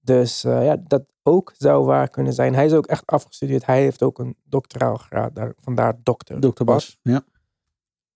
Dus 0.01 0.43
eh, 0.43 0.65
ja, 0.65 0.75
dat 0.75 1.03
ook 1.23 1.53
zou 1.57 1.85
waar 1.85 2.09
kunnen 2.09 2.33
zijn. 2.33 2.53
Hij 2.53 2.65
is 2.65 2.73
ook 2.73 2.85
echt 2.85 3.05
afgestudeerd. 3.05 3.65
Hij 3.65 3.81
heeft 3.81 4.03
ook 4.03 4.19
een 4.19 4.35
doctoraal 4.43 4.95
graad, 4.95 5.35
daar, 5.35 5.53
vandaar 5.57 5.93
dokter. 6.03 6.39
Dr. 6.39 6.63
Bas. 6.63 6.97
Ja. 7.01 7.23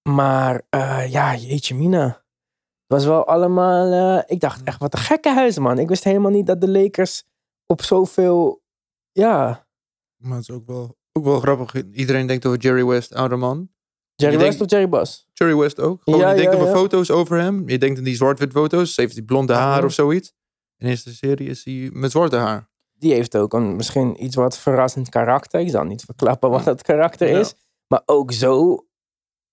Maar 0.10 0.62
eh, 0.70 1.12
ja, 1.12 1.36
jeetje 1.36 1.76
mina. 1.76 2.06
Het 2.06 2.94
was 2.94 3.06
wel 3.06 3.26
allemaal... 3.28 3.92
eh, 4.18 4.24
ik 4.26 4.40
dacht 4.40 4.64
echt, 4.64 4.80
wat 4.80 4.94
een 4.94 5.00
gekke 5.00 5.30
huis, 5.30 5.58
man. 5.58 5.80
Ik 5.80 5.88
wist 5.88 6.04
helemaal 6.04 6.32
niet 6.32 6.48
dat 6.48 6.62
de 6.62 6.70
Lakers 6.70 7.24
op 7.66 7.82
zoveel... 7.82 8.64
Ja, 9.12 9.68
Maar 10.16 10.38
het 10.38 10.50
is 10.50 10.56
ook 10.56 10.66
wel, 10.66 10.98
ook 11.18 11.24
wel 11.24 11.40
grappig. 11.40 11.84
Iedereen 11.92 12.28
denkt 12.28 12.46
over 12.46 12.60
Jerry 12.60 12.86
West, 12.86 13.14
oude 13.14 13.36
man. 13.36 13.70
Jerry 14.16 14.34
Je 14.34 14.40
West 14.40 14.58
denkt- 14.58 14.74
of 14.74 14.78
Jerry 14.80 14.90
Bass? 14.92 15.28
Jerry 15.34 15.56
West 15.56 15.80
ook. 15.80 16.02
Gewoon, 16.04 16.20
Ja, 16.20 16.30
je 16.30 16.36
denkt 16.36 16.52
ja, 16.52 16.58
over 16.60 16.72
ja. 16.74 16.78
foto's 16.80 17.10
over 17.12 17.38
hem. 17.40 17.70
Je 17.70 17.78
denkt 17.78 17.98
aan 17.98 18.04
die 18.04 18.16
zwart-wit 18.16 18.52
foto's. 18.52 18.96
Heeft 18.96 19.14
hij 19.16 19.24
blonde 19.24 19.54
haar 19.54 19.84
of 19.84 19.94
zoiets. 19.94 20.34
In 20.78 20.88
deze 20.88 21.16
serie 21.16 21.50
is 21.50 21.64
hij 21.66 21.90
met 21.94 22.12
zwarte 22.12 22.36
haar. 22.36 22.70
Die 22.94 23.14
heeft 23.14 23.38
ook 23.38 23.54
een, 23.54 23.76
misschien 23.76 24.24
iets 24.24 24.36
wat 24.36 24.58
verrassend 24.58 25.10
karakter. 25.10 25.60
Ik 25.60 25.70
zal 25.70 25.84
niet 25.84 26.02
verklappen 26.04 26.50
wat 26.50 26.64
dat 26.64 26.82
karakter 26.82 27.30
Ja. 27.30 27.40
is. 27.40 27.54
Maar 27.88 28.02
ook 28.06 28.32
zo 28.32 28.86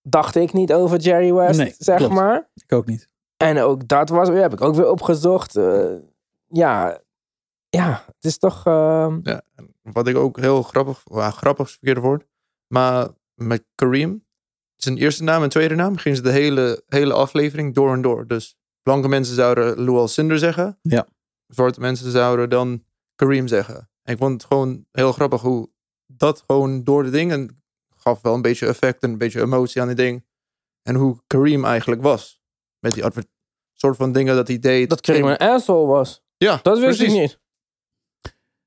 dacht 0.02 0.34
ik 0.36 0.52
niet 0.52 0.72
over 0.72 0.98
Jerry 0.98 1.32
West, 1.32 1.58
Nee, 1.58 1.74
zeg 1.78 1.96
klopt. 1.96 2.14
maar. 2.14 2.50
Ik 2.54 2.72
ook 2.72 2.86
niet. 2.86 3.08
En 3.36 3.58
ook 3.58 3.88
dat 3.88 4.08
was, 4.08 4.28
heb 4.28 4.52
ik 4.52 4.60
ook 4.60 4.74
weer 4.74 4.90
opgezocht. 4.90 5.56
Eh, 5.56 5.94
ja, 6.46 7.00
ja, 7.68 8.02
het 8.06 8.24
is 8.24 8.38
toch... 8.38 8.66
ehm, 8.66 9.18
Ja, 9.22 9.42
en 9.54 9.71
wat 9.82 10.08
ik 10.08 10.16
ook 10.16 10.38
heel 10.38 10.62
grappig, 10.62 11.00
well, 11.04 11.30
grappig 11.30 11.64
is 11.66 11.70
het 11.70 11.78
verkeerde 11.80 12.08
woord, 12.08 12.26
maar 12.66 13.08
met 13.34 13.64
Kareem, 13.74 14.26
zijn 14.76 14.96
eerste 14.98 15.22
naam 15.22 15.42
en 15.42 15.48
tweede 15.48 15.74
naam, 15.74 15.96
gingen 15.96 16.16
ze 16.16 16.22
de 16.22 16.30
hele, 16.30 16.82
hele 16.86 17.12
aflevering 17.12 17.74
door 17.74 17.92
en 17.92 18.02
door. 18.02 18.26
Dus 18.26 18.56
blanke 18.82 19.08
mensen 19.08 19.34
zouden 19.34 19.80
Lou 19.80 19.98
Alcindor 19.98 20.38
zeggen. 20.38 20.78
Ja. 20.82 21.08
Zwarte 21.46 21.80
mensen 21.80 22.10
zouden 22.10 22.50
dan 22.50 22.84
Kareem 23.14 23.46
zeggen. 23.46 23.90
En 24.02 24.12
ik 24.12 24.18
vond 24.18 24.32
het 24.32 24.44
gewoon 24.44 24.86
heel 24.90 25.12
grappig 25.12 25.40
hoe 25.40 25.70
dat 26.06 26.44
gewoon 26.46 26.84
door 26.84 27.02
de 27.02 27.10
dingen 27.10 27.62
gaf 27.96 28.20
wel 28.22 28.34
een 28.34 28.42
beetje 28.42 28.66
effect 28.66 29.02
en 29.02 29.10
een 29.10 29.18
beetje 29.18 29.40
emotie 29.40 29.80
aan 29.80 29.86
die 29.86 29.96
ding. 29.96 30.24
En 30.82 30.94
hoe 30.94 31.22
Kareem 31.26 31.64
eigenlijk 31.64 32.02
was. 32.02 32.40
Met 32.78 32.92
die 32.94 33.04
soort 33.72 33.96
van 33.96 34.12
dingen 34.12 34.36
dat 34.36 34.48
hij 34.48 34.58
deed. 34.58 34.90
dat 34.90 35.00
Kareem 35.00 35.26
een 35.26 35.36
asshole 35.36 35.86
was. 35.86 36.24
Ja, 36.36 36.60
Dat 36.62 36.78
wist 36.78 36.96
precies. 36.96 37.14
ik 37.14 37.20
niet. 37.20 37.40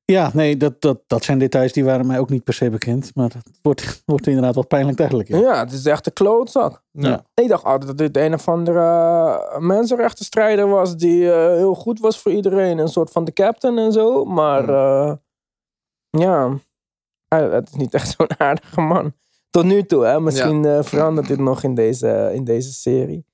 Ja, 0.06 0.30
nee, 0.34 0.58
dat, 0.58 0.82
dat, 0.82 1.00
dat 1.08 1.24
zijn 1.24 1.40
details 1.40 1.74
die 1.74 1.84
waren 1.84 2.08
mij 2.08 2.20
ook 2.20 2.30
niet 2.30 2.44
per 2.44 2.54
se 2.54 2.70
bekend. 2.70 3.12
Maar 3.16 3.32
het 3.34 3.60
wordt, 3.62 4.02
wordt 4.06 4.28
inderdaad 4.28 4.56
wat 4.56 4.68
pijnlijk 4.68 4.98
duidelijk. 4.98 5.28
Ja, 5.30 5.38
Ja. 5.38 5.60
het 5.60 5.72
is 5.72 5.86
echt 5.86 6.06
een 6.06 6.14
klootzak. 6.14 6.84
Ja. 6.92 7.26
Ik 7.34 7.48
dacht 7.48 7.64
altijd 7.64 7.88
dat 7.88 7.98
dit 7.98 8.18
een 8.24 8.34
of 8.34 8.48
andere 8.48 8.80
uh, 8.80 9.58
mensenrechtenstrijder 9.60 10.68
was 10.68 10.96
die 10.98 11.32
eh, 11.32 11.38
heel 11.48 11.76
goed 11.76 12.00
was 12.00 12.20
voor 12.20 12.32
iedereen. 12.32 12.78
Een 12.78 12.88
soort 12.88 13.12
van 13.12 13.24
de 13.24 13.34
captain 13.34 13.78
en 13.78 13.92
zo. 13.92 14.26
Maar 14.26 14.70
eh, 14.70 15.14
ja, 16.10 16.58
hij- 17.28 17.44
het 17.50 17.68
is 17.68 17.76
niet 17.76 17.94
echt 17.94 18.10
zo'n 18.18 18.40
aardige 18.40 18.82
man. 18.82 19.14
Tot 19.50 19.64
nu 19.64 19.84
toe, 19.84 20.06
hè. 20.06 20.20
Misschien 20.20 20.66
eh, 20.66 20.84
verandert 20.84 21.28
dit 21.28 21.40
nog 21.40 21.64
in 21.64 21.76
deze, 21.76 22.32
in 22.34 22.44
deze 22.44 22.74
serie. 22.74 23.26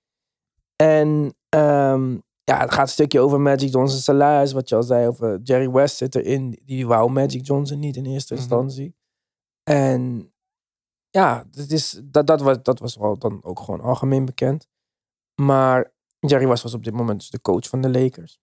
En 0.76 1.36
ehm, 1.50 2.18
ja, 2.44 2.60
het 2.60 2.72
gaat 2.72 2.82
een 2.82 2.88
stukje 2.94 3.20
over 3.20 3.40
Magic 3.42 3.72
Johnson 3.72 4.00
salaris. 4.00 4.52
Wat 4.52 4.70
je 4.70 4.76
al 4.76 4.84
zei 4.84 5.08
over 5.08 5.40
Jerry 5.44 5.70
West 5.72 5.98
zit 5.98 6.16
erin. 6.16 6.60
Die 6.66 6.88
wou 6.88 7.12
Magic 7.12 7.46
Johnson 7.46 7.80
niet 7.80 7.96
in 7.96 8.06
eerste 8.06 8.34
Mhm. 8.34 8.42
instantie. 8.44 8.96
En 9.64 10.34
ja, 11.10 11.44
dat, 11.52 11.70
is, 11.70 12.02
dat, 12.04 12.28
dat, 12.28 12.42
was, 12.42 12.58
dat 12.64 12.80
was 12.80 12.96
wel 12.96 13.18
dan 13.18 13.44
ook 13.44 13.60
gewoon 13.60 13.82
algemeen 13.82 14.26
bekend. 14.26 14.68
Maar 15.42 15.94
Jerry 16.20 16.48
West 16.48 16.64
was 16.64 16.74
op 16.74 16.84
dit 16.84 16.94
moment 16.94 17.20
dus 17.20 17.30
de 17.30 17.42
coach 17.42 17.68
van 17.70 17.82
de 17.82 17.90
Lakers. 17.90 18.40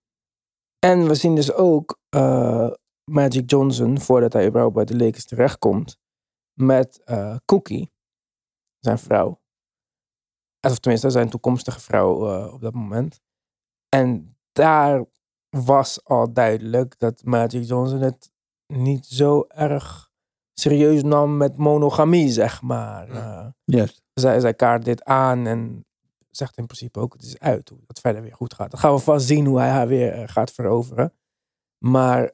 En 0.79 1.07
we 1.07 1.15
zien 1.15 1.35
dus 1.35 1.53
ook 1.53 1.99
eh, 2.09 2.71
Magic 3.11 3.49
Johnson, 3.49 3.99
voordat 3.99 4.33
hij 4.33 4.47
überhaupt 4.47 4.75
bij 4.75 4.85
de 4.85 4.95
Lakers 4.97 5.25
terechtkomt, 5.25 5.97
met 6.53 7.01
eh, 7.03 7.35
Cookie, 7.45 7.91
zijn 8.79 8.97
vrouw. 8.99 9.41
Of 10.67 10.79
tenminste, 10.79 11.09
zijn 11.09 11.29
toekomstige 11.29 11.79
vrouw 11.79 12.27
eh, 12.29 12.53
op 12.53 12.61
dat 12.61 12.73
moment. 12.73 13.21
En 13.89 14.37
daar 14.51 15.05
was 15.49 16.03
al 16.03 16.33
duidelijk 16.33 16.99
dat 16.99 17.23
Magic 17.23 17.63
Johnson 17.63 18.01
het 18.01 18.31
niet 18.67 19.05
zo 19.05 19.45
erg 19.47 20.11
serieus 20.53 21.03
nam 21.03 21.37
met 21.37 21.57
monogamie, 21.57 22.29
zeg 22.29 22.61
maar. 22.61 23.13
Ja. 23.13 23.39
Eh, 23.39 23.47
Juist. 23.63 24.01
zij, 24.13 24.39
zij 24.39 24.53
kaart 24.53 24.85
dit 24.85 25.03
aan 25.03 25.47
en 25.47 25.85
zegt 26.29 26.57
in 26.57 26.65
principe 26.65 26.99
ook, 26.99 27.13
het 27.13 27.23
is 27.23 27.39
uit 27.39 27.69
hoe 27.69 27.79
het 27.87 27.99
verder 27.99 28.21
weer 28.21 28.35
goed 28.35 28.53
gaat. 28.53 28.71
Dan 28.71 28.79
gaan 28.79 28.93
we 28.93 28.99
vast 28.99 29.27
zien 29.27 29.45
hoe 29.45 29.59
hij 29.59 29.69
haar 29.69 29.87
weer 29.87 30.13
eh, 30.13 30.27
gaat 30.27 30.51
veroveren. 30.51 31.13
Maar 31.77 32.31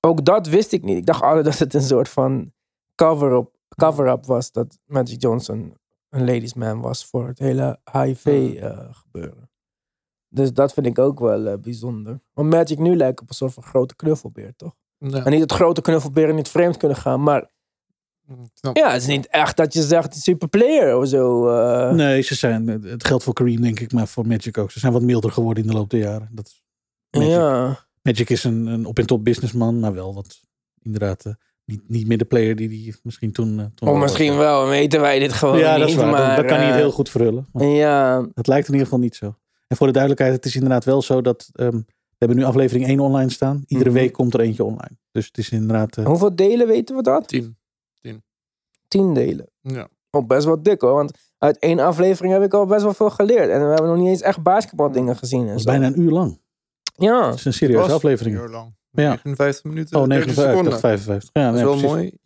ook 0.00 0.24
dat 0.24 0.46
wist 0.46 0.72
ik 0.72 0.82
niet. 0.82 0.96
Ik 0.96 1.06
dacht 1.06 1.22
altijd 1.22 1.44
dat 1.50 1.58
het 1.58 1.74
een 1.74 1.82
soort 1.82 2.08
van 2.08 2.52
cover-up 2.94 3.56
cover 3.76 4.18
was 4.20 4.52
dat 4.52 4.78
Magic 4.84 5.22
Johnson 5.22 5.76
een 6.08 6.24
ladies 6.24 6.54
man 6.54 6.80
was 6.80 7.04
voor 7.04 7.26
het 7.26 7.38
hele 7.38 7.78
HIV 7.92 8.26
eh, 8.60 8.78
gebeuren. 8.90 9.47
Dus 10.28 10.52
dat 10.52 10.72
vind 10.72 10.86
ik 10.86 10.98
ook 10.98 11.20
wel 11.20 11.46
eh, 11.46 11.58
bijzonder. 11.58 12.20
Want 12.32 12.50
Magic 12.50 12.78
nu 12.78 12.96
lijkt 12.96 13.20
op 13.20 13.28
een 13.28 13.34
soort 13.34 13.52
van 13.52 13.62
grote 13.62 13.96
knuffelbeer, 13.96 14.52
toch? 14.56 14.74
Ja. 14.98 15.24
En 15.24 15.30
niet 15.30 15.40
dat 15.40 15.52
grote 15.52 15.80
knuffelberen 15.80 16.34
niet 16.34 16.48
vreemd 16.48 16.76
kunnen 16.76 16.96
gaan, 16.96 17.22
maar 17.22 17.50
snap- 18.54 18.76
ja, 18.76 18.90
het 18.92 19.00
is 19.02 19.06
niet 19.08 19.26
echt 19.28 19.56
dat 19.56 19.72
je 19.72 19.82
zegt 19.82 20.16
superplayer 20.16 20.96
of 20.96 21.08
zo. 21.08 21.48
eh. 21.48 21.92
Nee, 21.92 22.22
ze 22.22 22.34
zijn, 22.34 22.68
het 22.68 23.04
geldt 23.06 23.24
voor 23.24 23.32
Kareem 23.34 23.60
denk 23.60 23.80
ik, 23.80 23.92
maar 23.92 24.08
voor 24.08 24.26
Magic 24.26 24.58
ook. 24.58 24.70
Ze 24.70 24.78
zijn 24.78 24.92
wat 24.92 25.02
milder 25.02 25.32
geworden 25.32 25.62
in 25.64 25.68
de 25.70 25.76
loop 25.76 25.90
der 25.90 26.00
jaren. 26.00 26.28
Dat, 26.32 26.46
is- 26.46 26.62
Magic. 27.10 27.30
Ja. 27.32 27.86
Magic 28.02 28.30
is 28.30 28.44
een, 28.44 28.66
een 28.66 28.86
op- 28.86 28.98
en 28.98 29.06
top 29.06 29.24
businessman, 29.24 29.80
maar 29.80 29.94
wel 29.94 30.14
wat 30.14 30.40
inderdaad 30.82 31.24
eh, 31.24 31.32
niet, 31.64 31.82
niet 31.88 32.06
meer 32.08 32.18
de 32.18 32.24
player 32.24 32.56
die 32.56 32.68
die 32.68 32.96
misschien 33.02 33.32
toen... 33.32 33.48
eh, 33.48 33.54
toen 33.56 33.64
Of 33.64 33.78
was. 33.80 33.94
Oh, 33.94 34.00
misschien 34.00 34.36
wel, 34.36 34.66
weten 34.68 35.00
wij 35.00 35.18
dit 35.18 35.32
gewoon 35.32 35.58
Ja, 35.58 35.70
niet. 35.70 35.80
dat 35.80 35.88
is 35.88 35.94
waar. 35.94 36.10
Maar, 36.10 36.26
dat, 36.26 36.36
dat 36.36 36.56
kan 36.56 36.66
niet 36.66 36.74
heel 36.74 36.90
goed 36.90 37.08
verhullen. 37.10 37.48
Maar 37.52 37.66
Ja, 37.66 38.28
het 38.34 38.46
lijkt 38.46 38.66
in 38.66 38.72
ieder 38.72 38.86
geval 38.88 39.02
niet 39.02 39.16
zo. 39.16 39.36
En 39.68 39.76
voor 39.76 39.86
de 39.86 39.92
duidelijkheid, 39.92 40.34
het 40.36 40.44
is 40.44 40.54
inderdaad 40.54 40.84
wel 40.84 41.02
zo 41.02 41.20
dat... 41.20 41.48
ehm, 41.52 41.76
we 42.08 42.24
hebben 42.26 42.36
nu 42.36 42.44
aflevering 42.44 42.86
1 42.86 43.00
online 43.00 43.30
staan. 43.30 43.62
Iedere 43.66 43.90
Mhm. 43.90 43.98
week 43.98 44.12
komt 44.12 44.34
er 44.34 44.40
eentje 44.40 44.64
online. 44.64 44.96
Dus 45.12 45.26
het 45.26 45.38
is 45.38 45.50
inderdaad... 45.50 45.96
eh, 45.96 46.04
hoeveel 46.06 46.36
delen 46.36 46.66
weten 46.66 46.96
we 46.96 47.02
dat? 47.02 47.28
Tien. 47.28 47.56
Tien 48.88 49.14
delen. 49.14 49.46
Ja. 49.60 49.88
Oh, 50.10 50.26
best 50.26 50.44
wel 50.44 50.62
dik 50.62 50.80
hoor, 50.80 50.92
want 50.94 51.12
uit 51.38 51.58
één 51.58 51.78
aflevering 51.78 52.32
heb 52.34 52.42
ik 52.42 52.54
al 52.54 52.66
best 52.66 52.82
wel 52.82 52.94
veel 52.94 53.10
geleerd. 53.10 53.50
En 53.50 53.60
we 53.60 53.66
hebben 53.68 53.86
nog 53.88 53.96
niet 53.96 54.06
eens 54.08 54.20
echt 54.20 54.42
basketbaldingen 54.42 55.16
gezien. 55.16 55.40
En 55.40 55.46
dat 55.46 55.56
is 55.56 55.62
zo. 55.62 55.70
bijna 55.70 55.86
een 55.86 56.00
uur 56.00 56.10
lang. 56.10 56.40
Ja, 56.94 57.26
Het 57.28 57.38
is 57.38 57.44
een 57.44 57.52
serieuze 57.52 57.92
aflevering. 57.92 58.36
Een 58.36 58.42
uur 58.42 58.48
lang. 58.48 58.74
Ja. 58.90 59.08
59 59.08 59.64
minuten. 59.64 60.00
Oh, 60.00 60.08
30 60.08 60.26
59, 60.26 60.44
ik 60.44 60.50
seconden. 60.50 60.70
dacht 60.70 60.80
55. 60.80 61.30
Ja, 61.32 61.42
Dat 61.44 61.54
is 61.54 61.56
nee, 61.60 61.68
wel 61.68 61.78
precies. 61.78 61.96
mooi. 61.96 62.18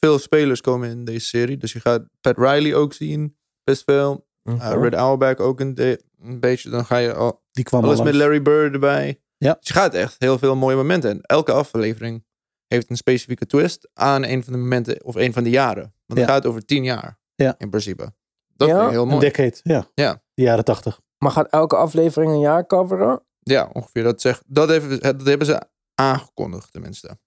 Veel 0.00 0.18
spelers 0.18 0.60
komen 0.60 0.90
in 0.90 1.04
deze 1.04 1.26
serie. 1.26 1.56
Dus 1.56 1.72
je 1.72 1.80
gaat 1.80 2.02
Pat 2.20 2.38
Riley 2.38 2.74
ook 2.74 2.92
zien. 2.92 3.36
Best 3.64 3.82
veel. 3.84 4.26
Uh, 4.42 4.72
Red 4.80 4.94
Auerbach 4.94 5.36
ook 5.36 5.60
een, 5.60 5.74
de- 5.74 6.02
een 6.24 6.40
beetje. 6.40 6.70
Dan 6.70 6.84
ga 6.84 6.96
je 6.96 7.14
al, 7.14 7.42
Die 7.52 7.64
kwam 7.64 7.80
al 7.80 7.86
alles 7.86 7.98
met 8.00 8.06
langs. 8.08 8.20
Larry 8.24 8.42
Bird 8.42 8.72
erbij. 8.72 9.20
Ja. 9.36 9.52
Dus 9.58 9.68
je 9.68 9.74
gaat 9.74 9.94
echt 9.94 10.16
heel 10.18 10.38
veel 10.38 10.56
mooie 10.56 10.76
momenten. 10.76 11.10
En 11.10 11.20
elke 11.20 11.52
aflevering 11.52 12.24
heeft 12.66 12.90
een 12.90 12.96
specifieke 12.96 13.46
twist 13.46 13.88
aan 13.94 14.24
een 14.24 14.44
van 14.44 14.52
de 14.52 14.58
momenten 14.58 15.04
of 15.04 15.14
een 15.14 15.32
van 15.32 15.44
de 15.44 15.50
jaren. 15.50 15.94
Want 16.06 16.20
Ja. 16.20 16.24
het 16.26 16.34
gaat 16.34 16.46
over 16.46 16.64
tien 16.64 16.84
jaar. 16.84 17.18
Ja. 17.34 17.54
In 17.58 17.70
principe. 17.70 18.12
Dat 18.56 18.68
Ja, 18.68 18.74
vind 18.74 18.86
ik 18.86 18.92
heel 18.92 19.02
Een 19.02 19.08
mooi. 19.08 19.20
decade, 19.20 19.56
ja. 19.62 19.86
Ja. 19.94 20.22
De 20.34 20.42
jaren 20.42 20.64
80. 20.64 21.00
Maar 21.18 21.30
gaat 21.30 21.50
elke 21.50 21.76
aflevering 21.76 22.32
een 22.32 22.40
jaar 22.40 22.66
coveren? 22.66 23.22
Ja, 23.38 23.70
ongeveer. 23.72 24.02
Dat, 24.02 24.20
zegt, 24.20 24.42
dat, 24.46 24.68
hebben, 24.68 25.00
dat 25.00 25.26
hebben 25.26 25.46
ze 25.46 25.62
aangekondigd 25.94 26.72
tenminste. 26.72 27.18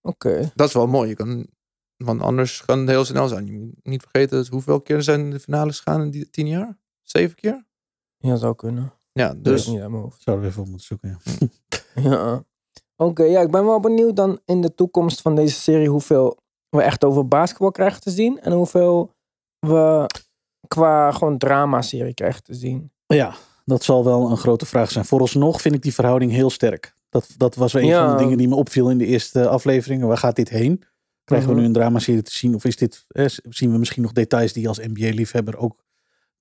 Oké. 0.00 0.50
Dat 0.54 0.68
is 0.68 0.74
wel 0.74 0.86
mooi. 0.86 1.08
Je 1.08 1.14
kan, 1.14 1.46
want 1.96 2.20
anders 2.20 2.64
kan 2.64 2.78
het 2.78 2.88
heel 2.88 3.04
snel 3.04 3.28
zijn. 3.28 3.46
Je 3.46 3.52
moet 3.52 3.74
niet 3.82 4.02
vergeten 4.02 4.36
dat 4.36 4.46
hoeveel 4.46 4.80
keer 4.80 5.02
zijn 5.02 5.30
de 5.30 5.40
finales 5.40 5.80
gegaan 5.80 6.00
in 6.02 6.10
die 6.10 6.30
tien 6.30 6.46
jaar? 6.48 6.78
Zeven 7.02 7.36
keer? 7.36 7.66
Ja, 8.22 8.36
zou 8.36 8.54
kunnen. 8.54 8.92
Ja, 9.12 9.34
Dus 9.36 9.66
niet 9.66 9.80
uit 9.80 9.90
mijn 9.90 10.02
hoofd. 10.02 10.22
Zouden 10.22 10.44
we 10.46 10.50
even 10.50 10.62
op 10.62 10.68
moeten 10.68 10.86
zoeken. 10.86 11.18
Ja. 11.38 11.48
Ja. 12.10 12.44
Oké, 12.96 13.22
ja, 13.22 13.40
ik 13.40 13.50
ben 13.50 13.64
wel 13.64 13.80
benieuwd 13.80 14.16
dan 14.16 14.40
in 14.44 14.60
de 14.60 14.74
toekomst 14.74 15.20
van 15.20 15.34
deze 15.34 15.60
serie 15.60 15.88
hoeveel 15.88 16.36
we 16.68 16.82
echt 16.82 17.04
over 17.04 17.28
basketbal 17.28 17.70
krijgen 17.70 18.00
te 18.00 18.10
zien. 18.10 18.40
En 18.40 18.52
hoeveel 18.52 19.14
we 19.58 20.06
qua 20.68 21.12
gewoon 21.12 21.38
drama-serie 21.38 22.14
krijgen 22.14 22.42
te 22.42 22.54
zien. 22.54 22.92
ja, 23.06 23.34
dat 23.64 23.82
zal 23.84 24.04
wel 24.04 24.30
een 24.30 24.36
grote 24.36 24.66
vraag 24.66 24.90
zijn. 24.90 25.04
Vooralsnog 25.04 25.60
vind 25.60 25.74
ik 25.74 25.82
die 25.82 25.94
verhouding 25.94 26.32
heel 26.32 26.50
sterk. 26.50 26.94
Dat, 27.08 27.28
dat 27.36 27.54
was 27.54 27.72
wel 27.72 27.82
een 27.82 27.88
Ja. 27.88 28.06
van 28.08 28.16
de 28.16 28.22
dingen 28.22 28.38
die 28.38 28.48
me 28.48 28.54
opviel 28.54 28.90
in 28.90 28.98
de 28.98 29.06
eerste 29.06 29.48
afleveringen. 29.48 30.08
Waar 30.08 30.16
gaat 30.16 30.36
dit 30.36 30.48
heen? 30.48 30.82
Krijgen 31.24 31.46
Mhm. 31.48 31.56
we 31.56 31.62
nu 31.62 31.66
een 31.68 31.74
dramaserie 31.74 32.22
te 32.22 32.32
zien? 32.32 32.54
Of 32.54 32.64
is 32.64 32.76
dit, 32.76 33.04
eh, 33.08 33.26
zien 33.48 33.72
we 33.72 33.78
misschien 33.78 34.02
nog 34.02 34.12
details 34.12 34.52
die 34.52 34.62
je 34.62 34.68
als 34.68 34.78
NBA-liefhebber 34.78 35.56
ook... 35.56 35.81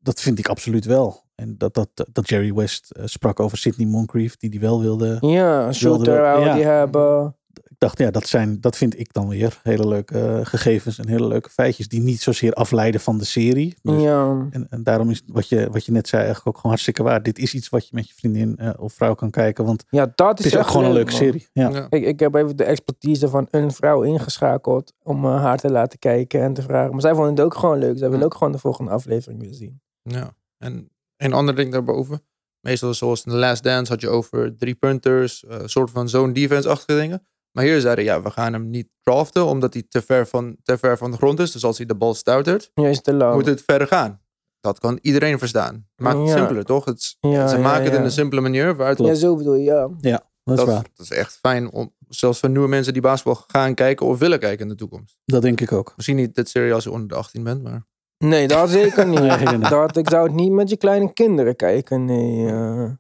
Dat 0.02 0.22
vind 0.22 0.40
ik 0.40 0.48
absoluut 0.48 0.86
wel. 0.86 1.24
En 1.36 1.58
dat, 1.58 1.74
dat, 1.74 1.90
dat 2.12 2.30
Jerry 2.30 2.54
West 2.54 2.92
eh, 2.92 3.06
sprak 3.06 3.40
over 3.40 3.58
Sidney 3.58 3.88
Moncrief, 3.88 4.38
die 4.38 4.50
die 4.50 4.60
wel 4.60 4.82
wilde... 4.82 5.18
Ja, 5.20 5.74
shooter 5.74 6.16
ja. 6.16 6.54
die 6.54 6.64
hebben. 6.64 7.36
Ik 7.54 7.76
dacht, 7.78 7.98
ja, 7.98 8.12
dat, 8.12 8.28
zijn, 8.28 8.62
dat 8.62 8.78
vind 8.78 9.00
ik 9.00 9.14
dan 9.14 9.28
weer 9.28 9.60
hele 9.64 9.88
leuke 9.88 10.20
eh, 10.20 10.46
gegevens 10.46 11.00
en 11.00 11.08
hele 11.08 11.28
leuke 11.28 11.50
feitjes. 11.50 11.88
Die 11.88 12.02
niet 12.02 12.22
zozeer 12.22 12.54
afleiden 12.54 13.02
van 13.02 13.18
de 13.18 13.26
serie. 13.26 13.76
Dus 13.82 14.02
Ja. 14.02 14.48
En, 14.52 14.68
en 14.70 14.84
daarom 14.84 15.10
is 15.10 15.22
wat 15.26 15.50
je, 15.50 15.70
wat 15.72 15.86
je 15.86 15.92
net 15.92 16.08
zei 16.08 16.22
eigenlijk 16.22 16.48
ook 16.48 16.56
gewoon 16.56 16.72
hartstikke 16.72 17.04
waar. 17.04 17.24
Dit 17.24 17.40
is 17.40 17.54
iets 17.54 17.70
wat 17.70 17.88
je 17.88 17.96
met 17.96 18.08
je 18.08 18.14
vriendin 18.14 18.58
eh, 18.58 18.70
of 18.78 18.94
vrouw 18.94 19.14
kan 19.14 19.30
kijken. 19.30 19.66
Want 19.66 19.84
ja, 19.90 20.12
dat 20.16 20.40
is, 20.40 20.46
het 20.46 20.54
is 20.54 20.60
ook 20.60 20.60
echt 20.60 20.72
gewoon 20.72 20.86
een 20.86 20.94
leuk, 20.94 21.12
leuke 21.12 21.24
man. 21.24 21.32
serie. 21.32 21.48
Ja. 21.54 21.70
ja. 21.70 21.88
Ik, 21.90 22.06
ik 22.06 22.20
heb 22.20 22.36
even 22.36 22.58
de 22.58 22.64
expertise 22.64 23.30
van 23.30 23.48
een 23.50 23.72
vrouw 23.72 24.02
ingeschakeld 24.02 24.94
om 25.04 25.26
haar 25.26 25.58
te 25.58 25.72
laten 25.72 26.00
kijken 26.00 26.42
en 26.42 26.54
te 26.54 26.62
vragen. 26.62 26.92
Maar 26.92 27.02
zij 27.02 27.14
vonden 27.14 27.32
het 27.32 27.42
ook 27.42 27.56
gewoon 27.56 27.78
leuk. 27.78 27.98
Zij 27.98 28.10
willen 28.10 28.26
ook 28.26 28.36
gewoon 28.36 28.52
de 28.52 28.60
volgende 28.60 28.92
aflevering 28.92 29.42
weer 29.42 29.54
zien. 29.54 29.82
Ja, 30.02 30.36
en 30.58 30.90
een 31.18 31.34
ander 31.34 31.56
ding 31.56 31.72
daarboven. 31.72 32.24
Meestal 32.60 32.94
zoals 32.94 33.26
in 33.26 33.32
The 33.32 33.38
Last 33.38 33.64
Dance 33.64 33.92
had 33.92 34.02
je 34.02 34.10
over 34.10 34.56
drie 34.58 34.76
punters, 34.76 35.44
een 35.48 35.70
soort 35.70 35.90
van 35.90 36.10
zone 36.10 36.34
defense-achtige 36.34 37.00
dingen. 37.00 37.26
Maar 37.52 37.64
hier 37.64 37.80
zeiden 37.82 38.04
ja, 38.04 38.22
we 38.22 38.30
gaan 38.32 38.54
hem 38.54 38.70
niet 38.70 38.88
draften 39.02 39.46
omdat 39.46 39.74
hij 39.74 39.84
te 39.90 40.02
ver, 40.02 40.28
van, 40.28 40.56
te 40.64 40.78
ver 40.78 40.98
van 40.98 41.12
de 41.12 41.18
grond 41.18 41.40
is. 41.40 41.52
Dus 41.52 41.64
als 41.64 41.78
hij 41.78 41.86
de 41.86 41.96
bal 41.96 42.14
stuitert, 42.14 42.72
Ja, 42.74 42.88
is 42.88 43.02
te 43.02 43.14
moet 43.14 43.46
het 43.46 43.64
verder 43.66 43.88
gaan. 43.88 44.22
Dat 44.60 44.80
kan 44.80 45.00
iedereen 45.02 45.40
verstaan. 45.40 45.88
Maakt 45.96 46.18
het 46.18 46.28
Ja. 46.28 46.38
simpeler, 46.38 46.66
toch? 46.66 46.86
Het, 46.86 47.18
Ja, 47.20 47.48
ze 47.48 47.56
ja, 47.56 47.62
maken 47.62 47.84
het 47.84 47.94
in 47.94 48.04
een 48.04 48.12
simpele 48.12 48.42
manier. 48.42 48.76
Waar 48.76 48.90
het, 48.90 48.98
Ja, 48.98 49.14
zo 49.14 49.36
bedoel 49.36 49.54
je, 49.56 49.64
ja. 49.64 49.90
Ja, 50.00 50.30
dat 50.44 50.58
is 50.60 50.64
waar. 50.66 50.86
dat 50.96 51.06
is 51.06 51.12
echt 51.12 51.38
fijn 51.42 51.72
om, 51.72 51.94
zelfs 52.10 52.40
voor 52.40 52.50
nieuwe 52.50 52.68
mensen 52.68 52.94
die 52.94 53.02
basketbal 53.02 53.44
gaan 53.48 53.74
kijken 53.74 54.06
of 54.06 54.20
willen 54.20 54.40
kijken 54.40 54.62
in 54.64 54.68
de 54.68 54.76
toekomst. 54.76 55.18
Dat 55.26 55.42
denk 55.42 55.62
ik 55.62 55.72
ook. 55.72 55.94
Misschien 55.96 56.18
niet 56.18 56.36
dit 56.36 56.50
serie 56.50 56.74
als 56.74 56.84
je 56.84 56.92
onder 56.92 57.08
de 57.08 57.16
18 57.16 57.44
bent, 57.44 57.64
maar 57.64 57.88
Nee, 58.22 58.48
dat 58.48 58.70
zeker 58.70 59.08
niet. 59.08 59.20
Nee, 59.20 59.38
nee, 59.38 59.58
nee. 59.58 59.70
Dat, 59.70 59.98
ik 59.98 60.10
zou 60.10 60.24
het 60.28 60.36
niet 60.36 60.52
met 60.52 60.70
je 60.70 60.78
kleine 60.78 61.14
kinderen 61.14 61.56
kijken. 61.56 62.06
Nee. 62.06 62.48
eh. 62.48 62.92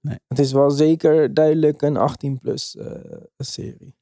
Nee. 0.00 0.18
Het 0.28 0.38
is 0.38 0.52
wel 0.52 0.70
zeker 0.70 1.34
duidelijk 1.34 1.82
een 1.82 1.96
18-plus 2.10 2.76
serie. 3.36 3.96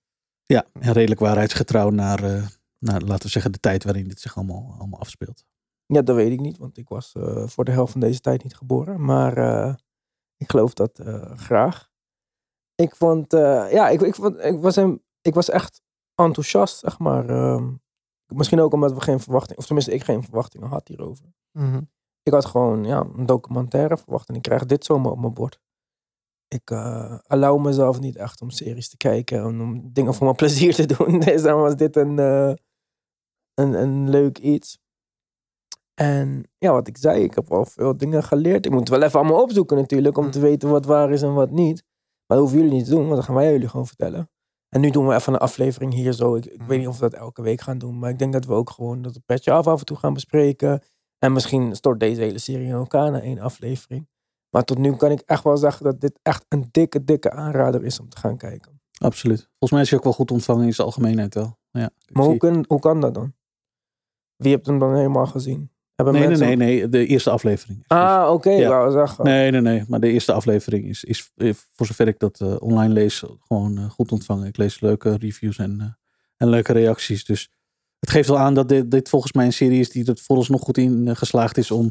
Ja, 0.47 0.65
en 0.81 0.93
redelijk 0.93 1.21
waarheidsgetrouw 1.21 1.91
naar, 1.91 2.25
eh, 2.25 2.47
naar, 2.79 3.01
laten 3.01 3.25
we 3.25 3.29
zeggen, 3.29 3.53
de 3.53 3.61
tijd 3.61 3.85
waarin 3.85 4.09
dit 4.09 4.21
zich 4.21 4.37
allemaal, 4.37 4.75
allemaal 4.79 5.01
afspeelt. 5.01 5.45
Ja, 5.87 6.03
dat 6.03 6.17
weet 6.17 6.33
ik 6.33 6.41
niet, 6.41 6.59
want 6.59 6.77
ik 6.79 6.89
was 6.89 7.13
eh, 7.13 7.47
voor 7.47 7.65
de 7.65 7.71
helft 7.71 7.93
van 7.93 8.01
deze 8.01 8.21
tijd 8.21 8.43
niet 8.43 8.57
geboren. 8.57 9.05
Maar 9.05 9.37
eh, 9.37 9.75
ik 10.37 10.51
geloof 10.51 10.75
dat 10.75 10.99
eh, 10.99 11.37
graag. 11.39 11.89
Ik 12.75 12.95
vond, 12.97 13.33
eh, 13.33 13.73
ja, 13.73 13.89
ik, 13.89 14.01
ik, 14.01 14.15
vond, 14.15 14.39
ik, 14.39 14.61
was 14.61 14.77
hem, 14.77 15.03
ik 15.21 15.35
was 15.35 15.51
echt 15.51 15.83
enthousiast, 16.15 16.79
zeg 16.79 16.99
maar. 16.99 17.29
ehm. 17.29 17.73
Misschien 18.35 18.61
ook 18.61 18.73
omdat 18.73 18.93
we 18.93 19.01
geen 19.01 19.21
verwachting, 19.21 19.59
of 19.59 19.67
tenminste 19.67 19.93
ik 19.93 20.05
geen 20.05 20.23
verwachtingen 20.23 20.69
had 20.69 20.89
hierover. 20.89 21.25
Mhm. 21.53 21.81
Ik 22.23 22.33
had 22.33 22.45
gewoon 22.45 22.85
ja, 22.85 23.07
een 23.17 23.27
documentaire 23.27 23.97
verwacht 23.97 24.29
en 24.29 24.35
ik 24.35 24.43
krijg 24.43 24.67
dit 24.67 24.85
zomaar 24.85 25.13
op 25.13 25.21
mijn 25.21 25.35
bord. 25.35 25.61
Ik 26.49 26.71
eh 26.71 27.19
allow 27.27 27.65
mezelf 27.65 28.01
niet 28.01 28.17
echt 28.17 28.41
om 28.41 28.51
series 28.51 28.89
te 28.89 28.97
kijken 28.97 29.39
en 29.39 29.61
om 29.61 29.93
dingen 29.93 30.15
voor 30.15 30.25
mijn 30.25 30.37
plezier 30.37 30.75
te 30.75 30.87
doen. 30.97 31.21
Dus 31.21 31.43
dan 31.43 31.61
was 31.61 31.77
dit 31.77 31.97
een, 31.97 32.19
eh, 32.19 32.53
een, 33.55 33.73
een 33.73 34.11
leuk 34.11 34.39
iets. 34.39 34.79
En 35.95 36.51
ja, 36.59 36.73
wat 36.73 36.89
ik 36.89 36.99
zei, 36.99 37.23
ik 37.23 37.35
heb 37.35 37.49
wel 37.49 37.65
veel 37.65 37.97
dingen 37.97 38.23
geleerd. 38.23 38.67
Ik 38.67 38.73
moet 38.73 38.89
wel 38.89 39.03
even 39.03 39.19
allemaal 39.19 39.43
opzoeken 39.43 39.77
natuurlijk, 39.77 40.19
om 40.19 40.31
te 40.31 40.41
weten 40.41 40.71
wat 40.71 40.85
waar 40.85 41.11
is 41.11 41.23
en 41.23 41.35
wat 41.35 41.51
niet. 41.51 41.83
Maar 42.27 42.39
dat 42.39 42.39
hoeven 42.39 42.59
jullie 42.59 42.75
niet 42.75 42.85
te 42.85 42.91
doen, 42.91 43.03
want 43.03 43.15
dan 43.15 43.25
gaan 43.25 43.35
wij 43.35 43.53
jullie 43.53 43.69
gewoon 43.69 43.87
vertellen. 43.87 44.31
En 44.71 44.81
nu 44.81 44.91
doen 44.91 45.07
we 45.07 45.15
even 45.15 45.33
een 45.33 45.39
aflevering 45.39 45.95
hier 45.95 46.13
zo. 46.13 46.35
Ik, 46.35 46.45
ik 46.45 46.63
weet 46.63 46.79
niet 46.79 46.89
of 46.89 46.95
we 46.99 47.11
dat 47.11 47.21
elke 47.21 47.43
week 47.43 47.61
gaan 47.61 47.79
doen, 47.79 47.99
maar 47.99 48.11
ik 48.11 48.19
denk 48.19 48.33
dat 48.33 48.45
we 48.45 48.53
ook 48.53 48.71
gewoon 48.71 49.03
dat 49.03 49.21
petje 49.27 49.53
af 49.53 49.67
af 49.67 49.79
en 49.79 49.85
toe 49.87 49.97
gaan 49.97 50.15
bespreken. 50.15 50.83
En 51.19 51.33
misschien 51.33 51.77
stort 51.77 52.01
deze 52.01 52.21
hele 52.21 52.39
serie 52.39 52.67
in 52.67 52.73
elkaar 52.73 53.11
na 53.11 53.21
één 53.21 53.39
aflevering. 53.39 54.09
Maar 54.51 54.65
tot 54.65 54.79
nu 54.79 54.97
kan 54.97 55.11
ik 55.11 55.21
echt 55.21 55.45
wel 55.45 55.57
zeggen 55.57 55.85
dat 55.85 56.01
dit 56.01 56.19
echt 56.23 56.45
een 56.49 56.69
dikke, 56.71 57.05
dikke 57.05 57.31
aanrader 57.31 57.85
is 57.85 58.01
om 58.01 58.09
te 58.09 58.17
gaan 58.17 58.37
kijken. 58.37 58.81
Absoluut. 58.99 59.41
Volgens 59.41 59.71
mij 59.71 59.81
is 59.81 59.89
hij 59.91 59.99
ook 59.99 60.05
wel 60.05 60.13
goed 60.13 60.31
ontvangen 60.31 60.67
in 60.67 60.75
zijn 60.75 60.87
algemeenheid 60.87 61.35
wel. 61.35 61.59
Ja, 61.71 61.91
Maar 62.13 62.25
hoe, 62.25 62.37
kun, 62.37 62.65
hoe 62.69 62.81
kan 62.81 63.01
dat 63.01 63.15
dan? 63.15 63.35
Wie 64.37 64.53
hebt 64.53 64.67
hem 64.67 64.79
dan 64.79 64.95
helemaal 64.95 65.27
gezien? 65.27 65.71
Hebben 66.05 66.13
Nee, 66.21 66.29
nee, 66.29 66.39
mensen- 66.39 66.59
nee, 66.59 66.79
nee, 66.81 66.89
de 66.89 67.07
eerste 67.07 67.31
aflevering. 67.31 67.85
Ah, 67.87 68.31
oké, 68.33 68.51
Ja. 68.51 68.69
wou 68.69 68.93
zeggen. 68.93 69.25
Nee, 69.25 69.51
nee, 69.51 69.61
nee. 69.61 69.85
Maar 69.89 70.01
de 70.01 70.11
eerste 70.11 70.33
aflevering 70.33 70.89
is, 70.89 71.05
is 71.05 71.31
eh, 71.37 71.53
voor 71.75 71.87
zover 71.87 72.09
ik 72.09 72.19
dat 72.19 72.41
eh, 72.41 72.57
online 72.61 72.93
lees, 72.93 73.23
gewoon 73.47 73.79
eh, 73.79 73.91
goed 73.91 74.13
ontvangen. 74.13 74.47
Ik 74.47 74.57
lees 74.57 74.81
leuke 74.81 75.17
reviews 75.17 75.59
en, 75.59 75.99
en 76.37 76.49
leuke 76.49 76.73
reacties. 76.73 77.25
Dus 77.25 77.49
het 77.99 78.11
geeft 78.11 78.29
wel 78.29 78.39
aan 78.39 78.55
dat 78.55 78.69
dit, 78.69 78.91
dit 78.91 79.09
volgens 79.09 79.33
mij 79.33 79.45
een 79.47 79.53
serie 79.53 79.81
is 79.81 79.91
die 79.91 80.05
er 80.07 80.19
vooralsnog 80.23 80.61
goed 80.61 80.79
in 80.79 81.17
geslaagd 81.17 81.57
is 81.57 81.71
om 81.71 81.91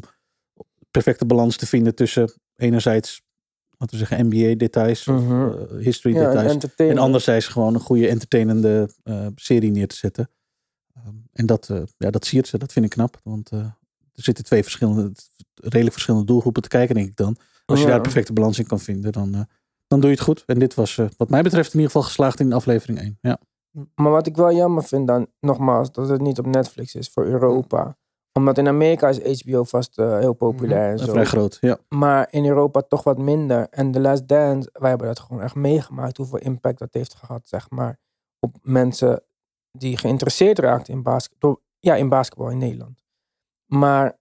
perfecte 0.90 1.24
balans 1.26 1.56
te 1.56 1.66
vinden 1.66 1.94
tussen 1.94 2.32
enerzijds, 2.56 3.22
laten 3.78 3.98
we 3.98 4.06
zeggen, 4.06 4.26
NBA-details, 4.26 5.04
Mhm. 5.04 5.16
of 5.18 5.54
Ja, 5.54 5.66
en 5.70 5.78
history-details. 5.78 6.74
En 6.76 6.98
anderzijds 6.98 7.46
gewoon 7.46 7.74
een 7.74 7.80
goede 7.80 8.08
entertainende 8.08 8.88
serie 9.34 9.70
neer 9.70 9.88
te 9.88 9.96
zetten. 9.96 10.30
Ehm, 10.94 11.14
en 11.32 11.46
dat, 11.46 11.70
ja, 11.98 12.10
dat 12.10 12.24
siert 12.24 12.46
ze. 12.48 12.58
Dat 12.58 12.72
vind 12.72 12.84
ik 12.84 12.90
knap. 12.90 13.20
Want 13.24 13.50
er 14.14 14.22
zitten 14.22 14.44
twee 14.44 14.62
verschillende, 14.62 15.12
redelijk 15.54 15.92
verschillende 15.92 16.26
doelgroepen 16.26 16.62
te 16.62 16.68
kijken, 16.68 16.94
denk 16.94 17.08
ik 17.08 17.16
dan. 17.16 17.36
Als 17.66 17.78
je 17.78 17.84
Ja. 17.84 17.90
daar 17.90 17.96
een 17.96 18.02
perfecte 18.02 18.32
balans 18.32 18.58
in 18.58 18.66
kan 18.66 18.80
vinden, 18.80 19.12
dan, 19.12 19.34
eh, 19.34 19.40
dan 19.86 20.00
doe 20.00 20.10
je 20.10 20.14
het 20.16 20.24
goed. 20.24 20.42
En 20.46 20.58
dit 20.58 20.74
was, 20.74 20.98
eh, 20.98 21.06
wat 21.16 21.28
mij 21.30 21.42
betreft, 21.42 21.66
in 21.72 21.74
ieder 21.80 21.90
geval 21.90 22.06
geslaagd 22.06 22.40
in 22.40 22.52
aflevering 22.52 22.98
1. 23.00 23.18
Ja, 23.20 23.38
Maar 23.94 24.10
wat 24.10 24.26
ik 24.26 24.36
wel 24.36 24.52
jammer 24.52 24.84
vind 24.84 25.06
dan, 25.06 25.26
nogmaals, 25.40 25.92
dat 25.92 26.08
het 26.08 26.20
niet 26.20 26.38
op 26.38 26.46
Netflix 26.46 26.94
is 26.94 27.08
voor 27.08 27.24
Europa. 27.24 27.96
Omdat 28.32 28.58
in 28.58 28.68
Amerika 28.68 29.08
is 29.08 29.42
HBO 29.42 29.64
vast 29.64 29.98
eh, 29.98 30.18
heel 30.18 30.32
populair 30.32 30.90
en 30.92 30.98
Eh, 30.98 31.04
zo. 31.04 31.10
vrij 31.12 31.24
groot. 31.24 31.58
Ja, 31.60 31.78
Maar 31.88 32.28
in 32.30 32.44
Europa 32.46 32.82
toch 32.82 33.02
wat 33.02 33.18
minder. 33.18 33.66
En 33.70 33.90
The 33.92 34.00
Last 34.00 34.28
Dance, 34.28 34.68
wij 34.72 34.88
hebben 34.88 35.06
dat 35.06 35.18
gewoon 35.20 35.42
echt 35.42 35.54
meegemaakt. 35.54 36.16
Hoeveel 36.16 36.38
impact 36.38 36.78
dat 36.78 36.88
heeft 36.92 37.14
gehad, 37.14 37.40
zeg 37.48 37.70
maar. 37.70 37.98
Op 38.38 38.56
mensen 38.62 39.22
die 39.72 39.96
geïnteresseerd 39.96 40.58
raakten 40.58 40.94
in 40.94 41.02
basketbal. 41.02 41.60
Ja, 41.80 41.94
in 41.94 42.08
basketbal 42.08 42.50
in 42.50 42.58
Nederland. 42.58 42.99
Maar 43.70 44.18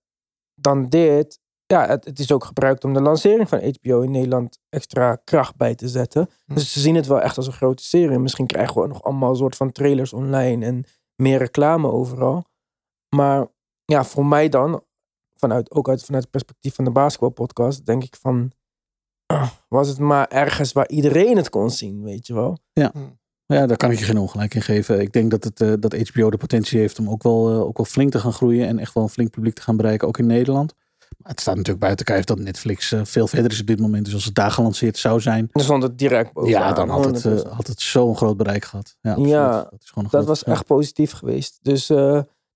dan 0.56 0.86
dit. 0.86 1.40
Ja, 1.66 1.88
het, 1.88 2.06
het 2.06 2.20
is 2.20 2.32
ook 2.32 2.44
gebruikt 2.44 2.84
om 2.84 2.94
de 2.94 3.02
lancering 3.02 3.50
van 3.50 3.60
HBO 3.60 4.02
in 4.02 4.12
Nederland 4.12 4.60
extra 4.70 5.16
kracht 5.16 5.56
bij 5.56 5.76
te 5.76 5.88
zetten. 5.88 6.30
Dus 6.46 6.74
ze 6.74 6.80
zien 6.80 6.96
het 6.96 7.08
wel 7.08 7.22
echt 7.22 7.38
als 7.38 7.48
een 7.48 7.54
grote 7.54 7.84
serie. 7.84 8.20
Misschien 8.20 8.48
krijgen 8.48 8.82
we 8.82 8.88
nog 8.88 9.04
allemaal 9.04 9.36
soort 9.36 9.56
van 9.56 9.72
trailers 9.72 10.14
online 10.14 10.66
en 10.66 10.86
meer 11.16 11.38
reclame 11.38 11.92
overal. 11.92 12.46
Maar 13.16 13.48
ja, 13.86 14.04
voor 14.04 14.26
mij 14.26 14.50
dan, 14.50 14.84
vanuit, 15.36 15.72
ook 15.72 15.90
uit, 15.90 16.04
vanuit 16.04 16.24
het 16.24 16.32
perspectief 16.32 16.76
van 16.76 16.86
de 16.86 16.92
basketbalpodcast, 16.92 17.86
denk 17.86 18.04
ik 18.04 18.16
van, 18.16 18.52
was 19.68 19.88
het 19.88 20.00
maar 20.00 20.28
ergens 20.28 20.72
waar 20.72 20.90
iedereen 20.90 21.38
het 21.38 21.50
kon 21.50 21.70
zien, 21.70 22.04
weet 22.04 22.28
je 22.28 22.34
wel. 22.34 22.58
ja, 22.74 22.92
daar 23.56 23.78
kan 23.78 23.92
ik 23.92 24.00
je 24.00 24.06
geen 24.06 24.18
ongelijk 24.18 24.54
in 24.54 24.62
geven. 24.62 25.00
Ik 25.00 25.14
denk 25.14 25.32
dat, 25.32 25.44
het, 25.44 25.62
eh, 25.62 25.74
dat 25.80 26.10
HBO 26.10 26.30
de 26.30 26.38
potentie 26.38 26.80
heeft 26.80 27.00
om 27.00 27.10
ook 27.10 27.24
wel, 27.24 27.50
eh, 27.50 27.62
ook 27.62 27.78
wel 27.78 27.86
flink 27.86 28.12
te 28.12 28.20
gaan 28.20 28.34
groeien. 28.34 28.68
En 28.68 28.80
echt 28.80 28.94
wel 28.94 29.04
een 29.04 29.10
flink 29.10 29.30
publiek 29.30 29.54
te 29.54 29.62
gaan 29.62 29.78
bereiken, 29.78 30.08
ook 30.08 30.18
in 30.18 30.26
Nederland. 30.26 30.74
Maar 31.18 31.32
het 31.32 31.40
staat 31.40 31.56
natuurlijk 31.56 31.84
buiten 31.84 32.06
kijf 32.06 32.24
dat 32.24 32.40
Netflix 32.40 32.92
eh, 32.92 33.02
veel 33.04 33.28
verder 33.28 33.52
is 33.52 33.60
op 33.60 33.68
dit 33.68 33.80
moment. 33.80 34.06
Dus 34.06 34.14
als 34.14 34.26
het 34.26 34.36
daar 34.36 34.52
gelanceerd 34.52 34.98
zou 34.98 35.22
zijn, 35.22 35.50
Dan 35.52 35.64
stond 35.64 35.84
het 35.84 35.98
direct 35.98 36.34
bovenaan. 36.34 36.62
ja, 36.62 36.74
dan 36.74 36.90
had 36.90 37.06
het, 37.06 37.24
100%. 37.24 37.48
had 37.48 37.68
het 37.68 37.82
zo'n 37.82 38.16
groot 38.16 38.38
bereik 38.38 38.66
gehad. 38.66 38.98
Ja. 39.02 39.16
Ja, 39.18 39.52
dat, 39.70 39.82
is 39.82 39.90
gewoon 39.90 40.04
een 40.04 40.10
dat 40.20 40.26
was 40.26 40.42
ja. 40.46 40.52
echt 40.52 40.66
positief 40.66 41.12
geweest. 41.12 41.60
Dus 41.62 41.88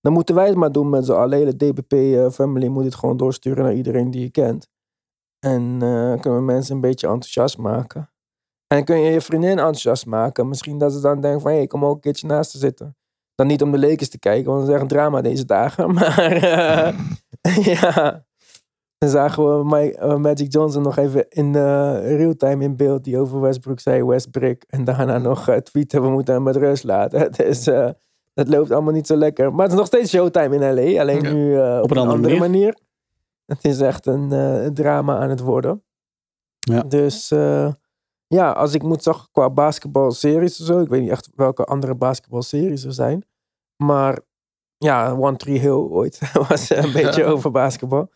dan 0.01 0.13
moeten 0.13 0.35
wij 0.35 0.47
het 0.47 0.55
maar 0.55 0.71
doen 0.71 0.89
met 0.89 1.05
z'n 1.05 1.11
allen. 1.11 1.57
De 1.57 1.71
DBP-family 1.71 2.67
moet 2.67 2.85
het 2.85 2.95
gewoon 2.95 3.17
doorsturen 3.17 3.63
naar 3.63 3.73
iedereen 3.73 4.11
die 4.11 4.21
je 4.21 4.29
kent. 4.29 4.67
En 5.39 5.77
kunnen 6.19 6.35
we 6.35 6.41
mensen 6.41 6.75
een 6.75 6.81
beetje 6.81 7.07
enthousiast 7.07 7.57
maken. 7.57 8.12
En 8.73 8.83
kun 8.83 8.99
je 8.99 9.11
je 9.11 9.21
vriendin 9.21 9.49
enthousiast 9.49 10.05
maken. 10.05 10.47
Misschien 10.47 10.77
dat 10.77 10.93
ze 10.93 10.99
dan 11.01 11.21
denken 11.21 11.41
van, 11.41 11.51
hé, 11.51 11.57
hey, 11.57 11.67
kom 11.67 11.85
ook 11.85 11.95
een 11.95 12.01
keertje 12.01 12.27
naast 12.27 12.51
te 12.51 12.57
zitten. 12.57 12.95
Dan 13.35 13.47
niet 13.47 13.61
om 13.61 13.71
de 13.71 13.79
Lakers 13.79 14.09
te 14.09 14.19
kijken, 14.19 14.45
want 14.45 14.59
dat 14.59 14.67
is 14.67 14.73
echt 14.73 14.81
een 14.81 14.97
drama 14.97 15.21
deze 15.21 15.45
dagen. 15.45 15.93
Maar 15.93 16.31
eh, 16.31 16.97
ja, 17.81 18.25
dan 18.97 19.09
zagen 19.09 19.57
we 19.57 19.65
Mike, 19.65 19.97
eh, 19.97 20.15
Magic 20.15 20.53
Johnson 20.53 20.81
nog 20.81 20.97
even 20.97 21.25
in 21.29 21.55
eh 21.55 22.17
real-time 22.17 22.63
in 22.63 22.75
beeld. 22.75 23.03
Die 23.03 23.17
over 23.19 23.41
Westbrook 23.41 23.79
zei, 23.79 24.05
Westbrick. 24.05 24.63
En 24.67 24.83
daarna 24.83 25.17
nog 25.17 25.59
tweeten, 25.63 26.01
we 26.01 26.09
moeten 26.09 26.33
hem 26.33 26.43
met 26.43 26.55
rust 26.55 26.83
laten. 26.83 27.31
Dus 27.37 27.65
het 28.33 28.47
loopt 28.47 28.71
allemaal 28.71 28.93
niet 28.93 29.07
zo 29.07 29.15
lekker. 29.15 29.53
Maar 29.53 29.63
het 29.63 29.71
is 29.71 29.77
nog 29.77 29.87
steeds 29.87 30.11
showtime 30.11 30.55
in 30.55 30.73
L.A. 30.73 31.01
Alleen 31.01 31.21
Ja. 31.21 31.31
nu 31.31 31.57
op, 31.81 31.91
een 31.91 31.97
andere, 31.97 32.21
manier. 32.21 32.39
manier. 32.39 32.77
Het 33.45 33.65
is 33.65 33.79
echt 33.79 34.05
een 34.05 34.73
drama 34.73 35.17
aan 35.17 35.29
het 35.29 35.39
worden. 35.39 35.83
Ja. 36.59 36.81
Dus 36.81 37.31
ja, 38.33 38.51
als 38.51 38.73
ik 38.73 38.83
moet 38.83 39.03
zeggen 39.03 39.27
qua 39.31 39.49
basketbalseries 39.49 40.59
of 40.59 40.65
zo. 40.65 40.79
Ik 40.79 40.89
weet 40.89 41.01
niet 41.01 41.09
echt 41.09 41.29
welke 41.35 41.63
andere 41.63 41.95
basketbalseries 41.95 42.83
er 42.83 42.93
zijn. 42.93 43.25
Maar 43.83 44.19
ja, 44.77 45.11
One 45.11 45.35
Tree 45.35 45.59
Hill 45.59 45.71
ooit 45.71 46.19
was 46.49 46.69
een 46.69 46.91
beetje 46.91 47.25
over 47.25 47.51
basketbal. 47.51 48.11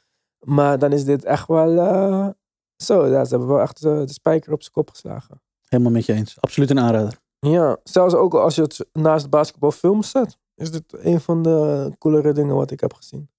Maar 0.46 0.80
dan 0.80 0.92
is 0.92 1.04
dit 1.04 1.24
echt 1.24 1.48
wel 1.48 1.80
eh, 1.80 2.28
zo. 2.76 3.06
Ja, 3.06 3.24
ze 3.24 3.30
hebben 3.30 3.48
wel 3.48 3.62
echt 3.62 3.86
eh, 3.86 4.00
de 4.00 4.14
spijker 4.14 4.54
op 4.54 4.62
zijn 4.62 4.74
kop 4.74 4.90
geslagen. 4.90 5.42
Helemaal 5.68 5.92
met 5.92 6.06
je 6.06 6.14
eens. 6.14 6.42
Absoluut 6.42 6.70
een 6.70 6.80
aanrader. 6.80 7.20
Ja, 7.40 7.78
zelfs 7.84 8.14
ook 8.14 8.34
als 8.34 8.56
je 8.56 8.62
het 8.62 8.86
naast 8.94 9.30
basketbalfilms 9.30 10.10
zet. 10.10 10.38
Is 10.56 10.72
dit 10.72 10.84
een 10.90 11.22
van 11.22 11.42
de 11.42 11.92
coolere 11.98 12.34
dingen 12.34 12.56
wat 12.56 12.72
ik 12.72 12.80
heb 12.80 12.94
gezien. 12.94 13.30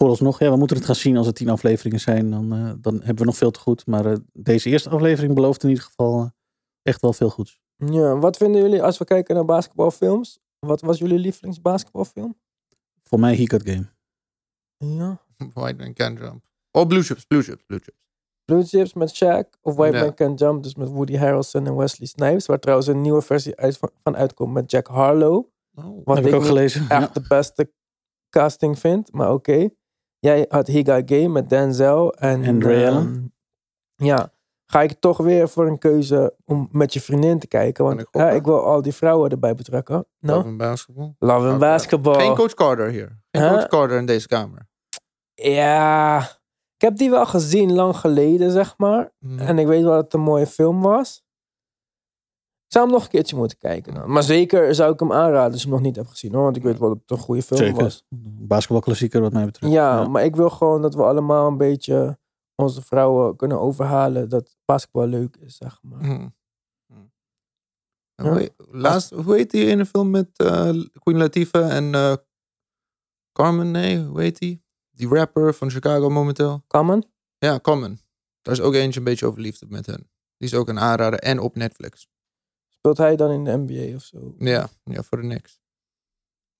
Vooralsnog, 0.00 0.38
ja, 0.38 0.50
we 0.50 0.56
moeten 0.56 0.76
het 0.76 0.86
gaan 0.86 0.94
zien 0.94 1.16
als 1.16 1.26
het 1.26 1.34
tien 1.34 1.48
afleveringen 1.48 2.00
zijn. 2.00 2.30
Dan, 2.30 2.52
eh, 2.52 2.72
dan 2.80 2.94
hebben 2.94 3.16
we 3.16 3.24
nog 3.24 3.36
veel 3.36 3.50
te 3.50 3.60
goed. 3.60 3.86
Maar 3.86 4.06
eh, 4.06 4.16
deze 4.32 4.70
eerste 4.70 4.90
aflevering 4.90 5.34
belooft 5.34 5.62
in 5.62 5.68
ieder 5.68 5.84
geval 5.84 6.20
eh, 6.20 6.28
echt 6.82 7.00
wel 7.00 7.12
veel 7.12 7.30
goeds. 7.30 7.60
Ja, 7.76 8.18
wat 8.18 8.36
vinden 8.36 8.60
jullie 8.62 8.82
als 8.82 8.98
we 8.98 9.04
kijken 9.04 9.34
naar 9.34 9.44
basketbalfilms? 9.44 10.38
Wat 10.58 10.80
was 10.80 10.98
jullie 10.98 11.18
lievelingsbasketbalfilm? 11.18 12.38
Voor 13.02 13.20
mij 13.20 13.36
Got 13.36 13.68
Game. 13.70 13.86
Ja. 14.76 15.20
White 15.54 15.82
Man 15.84 15.92
Can 15.92 16.14
Jump. 16.14 16.44
Oh, 16.70 16.86
Blue 16.86 17.02
Chips, 17.02 17.24
Blue 17.24 17.42
Chips, 17.42 17.62
Blue 17.66 17.78
Chips. 17.80 18.08
Blue 18.44 18.64
Chips 18.64 18.94
met 18.94 19.14
Shaq 19.22 19.60
of 19.60 19.74
White 19.74 19.96
Ja. 19.96 20.02
Man 20.04 20.14
Can 20.14 20.34
Jump, 20.34 20.62
dus 20.62 20.74
met 20.74 20.88
Woody 20.88 21.16
Harrelson 21.16 21.66
en 21.66 21.76
Wesley 21.76 22.06
Snipes. 22.08 22.46
Waar 22.46 22.58
trouwens 22.60 22.88
een 22.88 23.00
nieuwe 23.00 23.22
versie 23.22 23.56
uit, 23.56 23.78
van 24.02 24.16
uitkomt 24.16 24.52
met 24.52 24.70
Jack 24.70 24.86
Harlow. 24.86 25.44
Oh. 25.74 26.04
Wat 26.04 26.16
heb 26.16 26.26
ik 26.26 26.34
ook 26.34 26.44
gelezen. 26.44 26.80
echt 26.80 26.90
Ja. 26.90 27.10
de 27.12 27.24
beste 27.28 27.72
casting 28.30 28.78
vind, 28.78 29.12
maar 29.12 29.32
oké. 29.32 29.68
Jij 30.20 30.46
had 30.48 30.66
He 30.66 30.84
Got 30.84 31.02
Game 31.04 31.28
met 31.28 31.48
Denzel 31.48 32.14
en, 32.14 32.42
En 32.44 32.62
Ray 32.62 32.84
ehm. 32.84 33.18
Ja, 33.96 34.32
ga 34.66 34.82
ik 34.82 35.00
toch 35.00 35.16
weer 35.18 35.48
voor 35.48 35.66
een 35.66 35.78
keuze 35.78 36.34
om 36.44 36.68
met 36.72 36.92
je 36.92 37.00
vriendin 37.00 37.38
te 37.38 37.46
kijken. 37.46 37.84
Want 37.84 38.00
ik 38.00 38.08
ja, 38.10 38.30
ik 38.30 38.44
wil 38.44 38.64
al 38.64 38.82
die 38.82 38.94
vrouwen 38.94 39.30
erbij 39.30 39.54
betrekken. 39.54 40.06
Nou, 40.20 40.36
Love 40.36 40.48
and 40.48 40.58
Basketball. 40.58 41.14
Love 41.18 41.44
and 41.44 41.48
Oké. 41.48 41.58
Basketball. 41.58 42.14
Geen 42.14 42.34
Coach 42.34 42.54
Carter 42.54 42.88
hier. 42.88 43.20
Geen 43.30 43.42
Huh? 43.42 43.52
Coach 43.52 43.66
Carter 43.68 43.96
in 43.98 44.06
deze 44.06 44.28
kamer. 44.28 44.68
Ja, 45.34 46.18
ik 46.76 46.80
heb 46.80 46.96
die 46.96 47.10
wel 47.10 47.26
gezien 47.26 47.72
lang 47.72 47.96
geleden, 47.96 48.50
zeg 48.50 48.74
maar. 48.76 49.10
Mhm. 49.18 49.38
En 49.38 49.58
ik 49.58 49.66
weet 49.66 49.82
wel 49.82 49.92
dat 49.94 50.04
het 50.04 50.14
een 50.14 50.20
mooie 50.20 50.46
film 50.46 50.82
was. 50.82 51.22
Zou 52.72 52.84
hem 52.84 52.94
nog 52.94 53.04
een 53.04 53.10
keertje 53.10 53.36
moeten 53.36 53.58
kijken. 53.58 53.94
Dan. 53.94 54.10
Maar 54.12 54.22
zeker 54.22 54.74
zou 54.74 54.92
ik 54.92 55.00
hem 55.00 55.12
aanraden 55.12 55.52
als 55.52 55.62
je 55.62 55.66
hem 55.68 55.76
nog 55.76 55.86
niet 55.86 55.96
hebt 55.96 56.08
gezien. 56.08 56.34
Hoor, 56.34 56.42
want 56.42 56.56
ik 56.56 56.62
weet 56.62 56.78
wel 56.78 56.88
dat 56.88 56.98
het 56.98 57.10
een 57.10 57.18
goede 57.24 57.42
film 57.42 57.60
Zeker. 57.60 57.82
was. 57.82 58.04
Basketbalklassieker 58.48 59.20
wat 59.20 59.32
mij 59.32 59.44
betreft. 59.44 59.72
Ja, 59.72 60.08
maar 60.08 60.24
ik 60.24 60.36
wil 60.36 60.50
gewoon 60.50 60.82
dat 60.82 60.94
we 60.94 61.02
allemaal 61.02 61.48
een 61.48 61.56
beetje 61.56 62.18
onze 62.54 62.82
vrouwen 62.82 63.36
kunnen 63.36 63.60
overhalen 63.60 64.28
dat 64.28 64.56
basketbal 64.64 65.06
leuk 65.06 65.36
is, 65.36 65.56
zeg 65.56 65.78
maar. 65.82 66.00
En 66.00 66.34
Ja. 68.14 68.28
Hoe, 68.30 68.38
heet- 68.38 68.54
laatst, 68.70 69.10
hoe 69.10 69.34
heet 69.34 69.50
die 69.50 69.66
ene 69.66 69.86
film 69.86 70.10
met 70.10 70.28
eh, 70.36 70.70
Queen 70.98 71.16
Latifah 71.16 71.76
en 71.76 71.94
eh, 71.94 72.12
Carmen? 73.32 73.70
Nee, 73.70 73.98
hoe 74.04 74.20
heet 74.20 74.38
die? 74.38 74.62
Die 74.90 75.08
rapper 75.08 75.54
van 75.54 75.70
Chicago 75.70 76.08
momenteel. 76.10 76.62
Common? 76.66 77.04
Ja, 77.38 77.58
Common. 77.60 77.98
Daar 78.42 78.54
is 78.54 78.60
ook 78.60 78.74
eentje 78.74 78.98
een 78.98 79.04
beetje 79.04 79.26
over 79.26 79.40
liefde 79.40 79.66
met 79.68 79.86
hen. 79.86 80.10
Die 80.36 80.48
is 80.48 80.54
ook 80.54 80.68
een 80.68 80.78
aanrader 80.78 81.18
en 81.18 81.38
op 81.38 81.56
Netflix. 81.56 82.08
Speelt 82.80 82.98
hij 82.98 83.16
dan 83.16 83.30
in 83.30 83.44
de 83.44 83.56
NBA 83.56 83.94
of 83.96 84.02
zo? 84.02 84.34
Ja, 84.38 84.68
ja 84.84 85.02
voor 85.02 85.20
de 85.20 85.26
niks. 85.26 85.60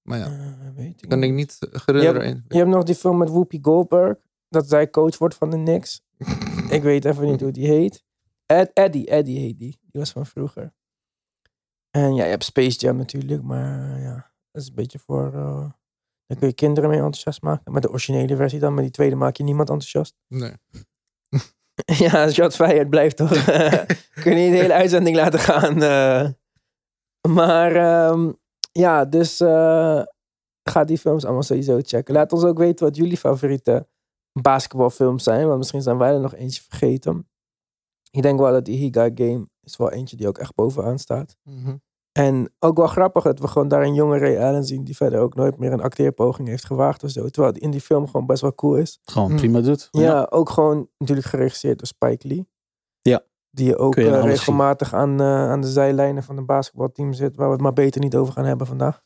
Maar 0.03 0.19
ja, 0.19 0.25
Eh, 0.27 0.75
weet 0.75 1.03
ik 1.03 1.09
kan 1.09 1.23
ik 1.23 1.33
niet 1.33 1.59
herinneren. 1.87 2.25
in. 2.25 2.45
Je 2.49 2.57
hebt 2.57 2.69
nog 2.71 2.83
die 2.85 2.95
film 2.95 3.19
met 3.19 3.29
Whoopi 3.29 3.59
Goldberg. 3.63 4.17
Dat 4.49 4.69
zij 4.69 4.91
coach 4.91 5.19
wordt 5.19 5.35
van 5.35 5.51
de 5.51 5.57
Knicks. 5.57 6.03
ik 6.77 6.83
weet 6.83 7.05
even 7.05 7.25
niet 7.31 7.41
hoe 7.41 7.51
die 7.51 7.67
heet. 7.67 8.05
Ed, 8.47 8.71
Eddie, 8.73 9.07
Eddie 9.09 9.39
heet 9.39 9.59
die. 9.59 9.79
Die 9.81 10.01
was 10.01 10.11
van 10.13 10.27
vroeger. 10.27 10.75
En 11.91 12.15
ja, 12.15 12.25
je 12.25 12.31
hebt 12.31 12.45
Space 12.45 12.79
Jam 12.79 12.97
natuurlijk. 12.97 13.43
Maar 13.43 13.95
eh, 13.97 14.03
ja, 14.03 14.33
dat 14.51 14.63
is 14.63 14.69
een 14.69 14.75
beetje 14.75 14.99
voor... 14.99 15.27
eh, 15.35 15.71
daar 16.27 16.39
kun 16.39 16.49
je 16.49 16.55
kinderen 16.55 16.91
mee 16.91 16.99
enthousiast 16.99 17.43
maken. 17.43 17.73
Met 17.73 17.83
de 17.83 17.89
originele 17.91 18.37
versie 18.37 18.59
dan. 18.59 18.75
Maar 18.75 18.83
die 18.83 18.93
tweede 18.93 19.17
maak 19.17 19.37
je 19.37 19.43
niemand 19.43 19.69
enthousiast. 19.69 20.15
Nee. 20.29 20.53
ja, 22.05 22.31
shots 22.31 22.57
fired 22.57 22.91
blijft 22.91 23.17
toch. 23.17 23.45
kun 24.23 24.37
je 24.37 24.45
niet 24.45 24.53
de 24.53 24.59
hele 24.59 24.73
uitzending 24.73 25.17
laten 25.17 25.39
gaan. 25.39 25.83
eh. 25.83 26.29
Maar 27.29 27.73
ehm, 27.77 28.33
ja, 28.73 29.05
dus 29.05 29.41
eh, 29.41 30.03
ga 30.71 30.85
die 30.85 30.99
films 30.99 31.25
allemaal 31.25 31.43
sowieso 31.43 31.79
checken. 31.83 32.15
Laat 32.15 32.33
ons 32.33 32.45
ook 32.45 32.59
weten 32.59 32.87
wat 32.87 32.97
jullie 32.97 33.17
favoriete 33.17 33.89
basketbalfilms 34.33 35.25
zijn. 35.25 35.47
Want 35.47 35.59
misschien 35.59 35.83
zijn 35.83 35.99
wij 35.99 36.13
er 36.13 36.21
nog 36.21 36.35
eentje 36.35 36.63
vergeten. 36.69 37.29
Ik 38.11 38.23
denk 38.23 38.39
wel 38.41 38.53
dat 38.53 38.65
die 38.65 38.77
Higa 38.77 39.11
Game 39.15 39.49
is 39.63 39.77
wel 39.77 39.93
eentje 39.93 40.17
die 40.17 40.29
ook 40.29 40.39
echt 40.39 40.55
bovenaan 40.55 40.99
staat. 40.99 41.37
Mhm. 41.43 41.77
En 42.13 42.55
ook 42.59 42.77
wel 42.77 42.87
grappig 42.87 43.23
dat 43.23 43.39
we 43.39 43.49
gewoon 43.49 43.69
daar 43.69 43.83
een 43.83 43.95
jonge 43.95 44.19
Ray 44.19 44.39
Allen 44.39 44.65
zien... 44.65 44.85
die 44.85 44.97
verder 44.97 45.21
ook 45.21 45.35
nooit 45.35 45.59
meer 45.59 45.73
een 45.73 45.81
acteerpoging 45.81 46.49
heeft 46.49 46.65
gewaagd 46.65 47.05
of 47.05 47.11
zo. 47.11 47.29
Terwijl 47.29 47.55
het 47.55 47.63
in 47.63 47.71
die 47.71 47.81
film 47.81 48.07
gewoon 48.07 48.27
best 48.27 48.43
wel 48.43 48.55
cool 48.55 48.77
is. 48.77 48.99
Gewoon 49.05 49.29
Hmm. 49.29 49.37
prima 49.37 49.61
doet. 49.61 49.89
Ja, 49.91 50.27
ook 50.31 50.51
gewoon 50.51 50.89
natuurlijk 50.99 51.29
geregisseerd 51.29 51.79
door 51.79 51.87
Spike 51.87 52.29
Lee. 52.29 52.49
Ja. 53.01 53.23
Die 53.51 53.67
je 53.67 53.79
ook 53.79 53.95
je 53.95 54.11
eh, 54.11 54.25
regelmatig 54.25 54.95
aan, 54.95 55.21
eh, 55.21 55.51
aan 55.51 55.61
de 55.61 55.69
zijlijnen 55.69 56.23
van 56.23 56.37
een 56.37 56.47
basketbalteam 56.47 57.13
zit. 57.13 57.37
Waar 57.37 57.47
we 57.47 57.53
het 57.53 57.63
maar 57.63 57.73
beter 57.73 58.01
niet 58.01 58.17
over 58.17 58.33
gaan 58.33 58.45
hebben 58.45 58.67
vandaag. 58.67 59.03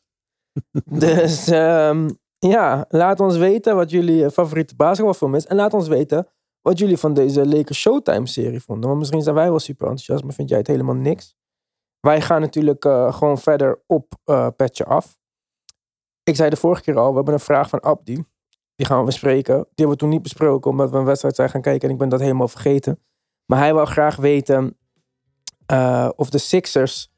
dus 0.99 1.47
ehm, 1.47 2.09
ja, 2.39 2.85
laat 2.89 3.19
ons 3.19 3.37
weten 3.37 3.75
wat 3.75 3.89
jullie 3.89 4.25
eh, 4.25 4.31
favoriete 4.31 4.75
basketbalfilm 4.75 5.35
is. 5.35 5.45
En 5.45 5.55
laat 5.55 5.73
ons 5.73 5.87
weten 5.87 6.27
wat 6.61 6.77
jullie 6.77 6.97
van 6.97 7.13
deze 7.13 7.47
Lakers 7.47 7.79
Showtime 7.79 8.27
serie 8.27 8.61
vonden. 8.61 8.87
Want 8.87 8.99
misschien 8.99 9.21
zijn 9.21 9.35
wij 9.35 9.49
wel 9.49 9.59
super 9.59 9.87
enthousiast, 9.87 10.23
maar 10.23 10.33
vind 10.33 10.49
jij 10.49 10.57
het 10.57 10.67
helemaal 10.67 10.95
niks. 10.95 11.35
Wij 12.05 12.21
gaan 12.21 12.41
natuurlijk 12.41 12.85
eh, 12.85 13.13
gewoon 13.13 13.37
verder 13.37 13.79
op 13.87 14.13
eh 14.23 14.47
Petje 14.55 14.85
Af. 14.85 15.17
Ik 16.23 16.35
zei 16.35 16.49
de 16.49 16.55
vorige 16.55 16.81
keer 16.81 16.97
al, 16.97 17.09
we 17.09 17.15
hebben 17.15 17.33
een 17.33 17.39
vraag 17.39 17.69
van 17.69 17.79
Abdi. 17.79 18.23
Die 18.75 18.85
gaan 18.85 18.99
we 18.99 19.05
bespreken. 19.05 19.55
Die 19.55 19.65
hebben 19.75 19.89
we 19.89 19.95
toen 19.95 20.09
niet 20.09 20.21
besproken, 20.21 20.71
omdat 20.71 20.89
we 20.91 20.97
een 20.97 21.05
wedstrijd 21.05 21.35
zijn 21.35 21.49
gaan 21.49 21.61
kijken 21.61 21.87
en 21.87 21.93
ik 21.93 21.99
ben 21.99 22.09
dat 22.09 22.19
helemaal 22.19 22.47
vergeten. 22.47 22.99
Maar 23.45 23.59
hij 23.59 23.73
wou 23.73 23.87
graag 23.87 24.15
weten 24.15 24.77
eh, 25.65 26.09
of 26.15 26.29
de 26.29 26.37
Sixers 26.37 27.13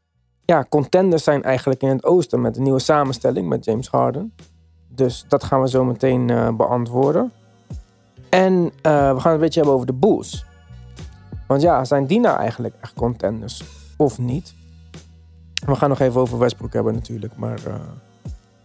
ja, 0.45 0.65
contenders 0.69 1.23
zijn 1.23 1.43
eigenlijk 1.43 1.81
in 1.81 1.89
het 1.89 2.03
oosten 2.03 2.41
met 2.41 2.57
een 2.57 2.63
nieuwe 2.63 2.79
samenstelling 2.79 3.47
met 3.47 3.65
James 3.65 3.89
Harden. 3.89 4.35
Dus 4.87 5.25
dat 5.27 5.43
gaan 5.43 5.61
we 5.61 5.69
zo 5.69 5.83
meteen 5.83 6.55
beantwoorden. 6.57 7.31
En 8.29 8.63
we 8.63 8.89
gaan 8.91 9.15
het 9.15 9.25
een 9.25 9.39
beetje 9.39 9.59
hebben 9.59 9.75
over 9.75 9.87
de 9.87 9.93
Bulls. 9.93 10.45
Want 11.47 11.61
ja, 11.61 11.85
zijn 11.85 12.05
die 12.05 12.19
nou 12.19 12.37
eigenlijk 12.37 12.75
echt 12.81 12.93
contenders 12.93 13.63
of 13.97 14.19
niet? 14.19 14.55
We 15.65 15.75
gaan 15.75 15.89
nog 15.89 15.99
even 15.99 16.21
over 16.21 16.37
Westbrook 16.37 16.73
hebben 16.73 16.93
natuurlijk, 16.93 17.35
maar 17.35 17.59
eh, 17.65 17.73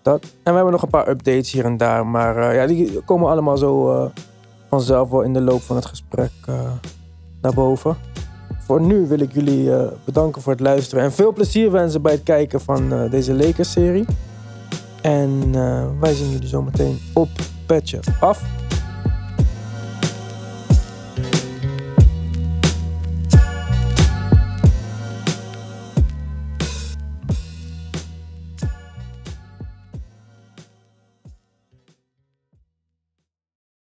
dat. 0.03 0.23
En 0.23 0.31
we 0.45 0.53
hebben 0.53 0.73
nog 0.73 0.83
een 0.83 0.89
paar 0.89 1.09
updates 1.09 1.53
hier 1.53 1.65
en 1.65 1.77
daar, 1.77 2.07
maar 2.07 2.37
eh, 2.37 2.55
ja, 2.55 2.67
die 2.67 3.01
komen 3.01 3.31
allemaal 3.31 3.57
zo 3.57 3.93
eh, 3.93 4.11
vanzelf 4.69 5.11
wel 5.11 5.23
in 5.23 5.33
de 5.33 5.41
loop 5.41 5.63
van 5.63 5.77
het 5.77 5.87
gesprek 5.87 6.31
naar 7.41 7.55
boven. 7.55 7.97
Voor 8.59 8.81
nu 8.81 9.07
wil 9.07 9.21
ik 9.21 9.33
jullie 9.33 9.71
bedanken 10.05 10.43
voor 10.43 10.53
het 10.53 10.61
luisteren 10.61 11.05
en 11.05 11.13
veel 11.13 11.33
plezier 11.33 11.71
wensen 11.71 12.03
bij 12.03 12.13
het 12.13 12.23
kijken 12.23 12.61
van 12.61 13.09
deze 13.11 13.35
Lakers-serie. 13.35 14.05
En 15.03 15.53
wij 16.01 16.15
zien 16.15 16.31
jullie 16.31 16.49
zo 16.49 16.63
meteen 16.63 16.99
op 17.15 17.29
Petje 17.67 18.01
Af. 18.21 18.62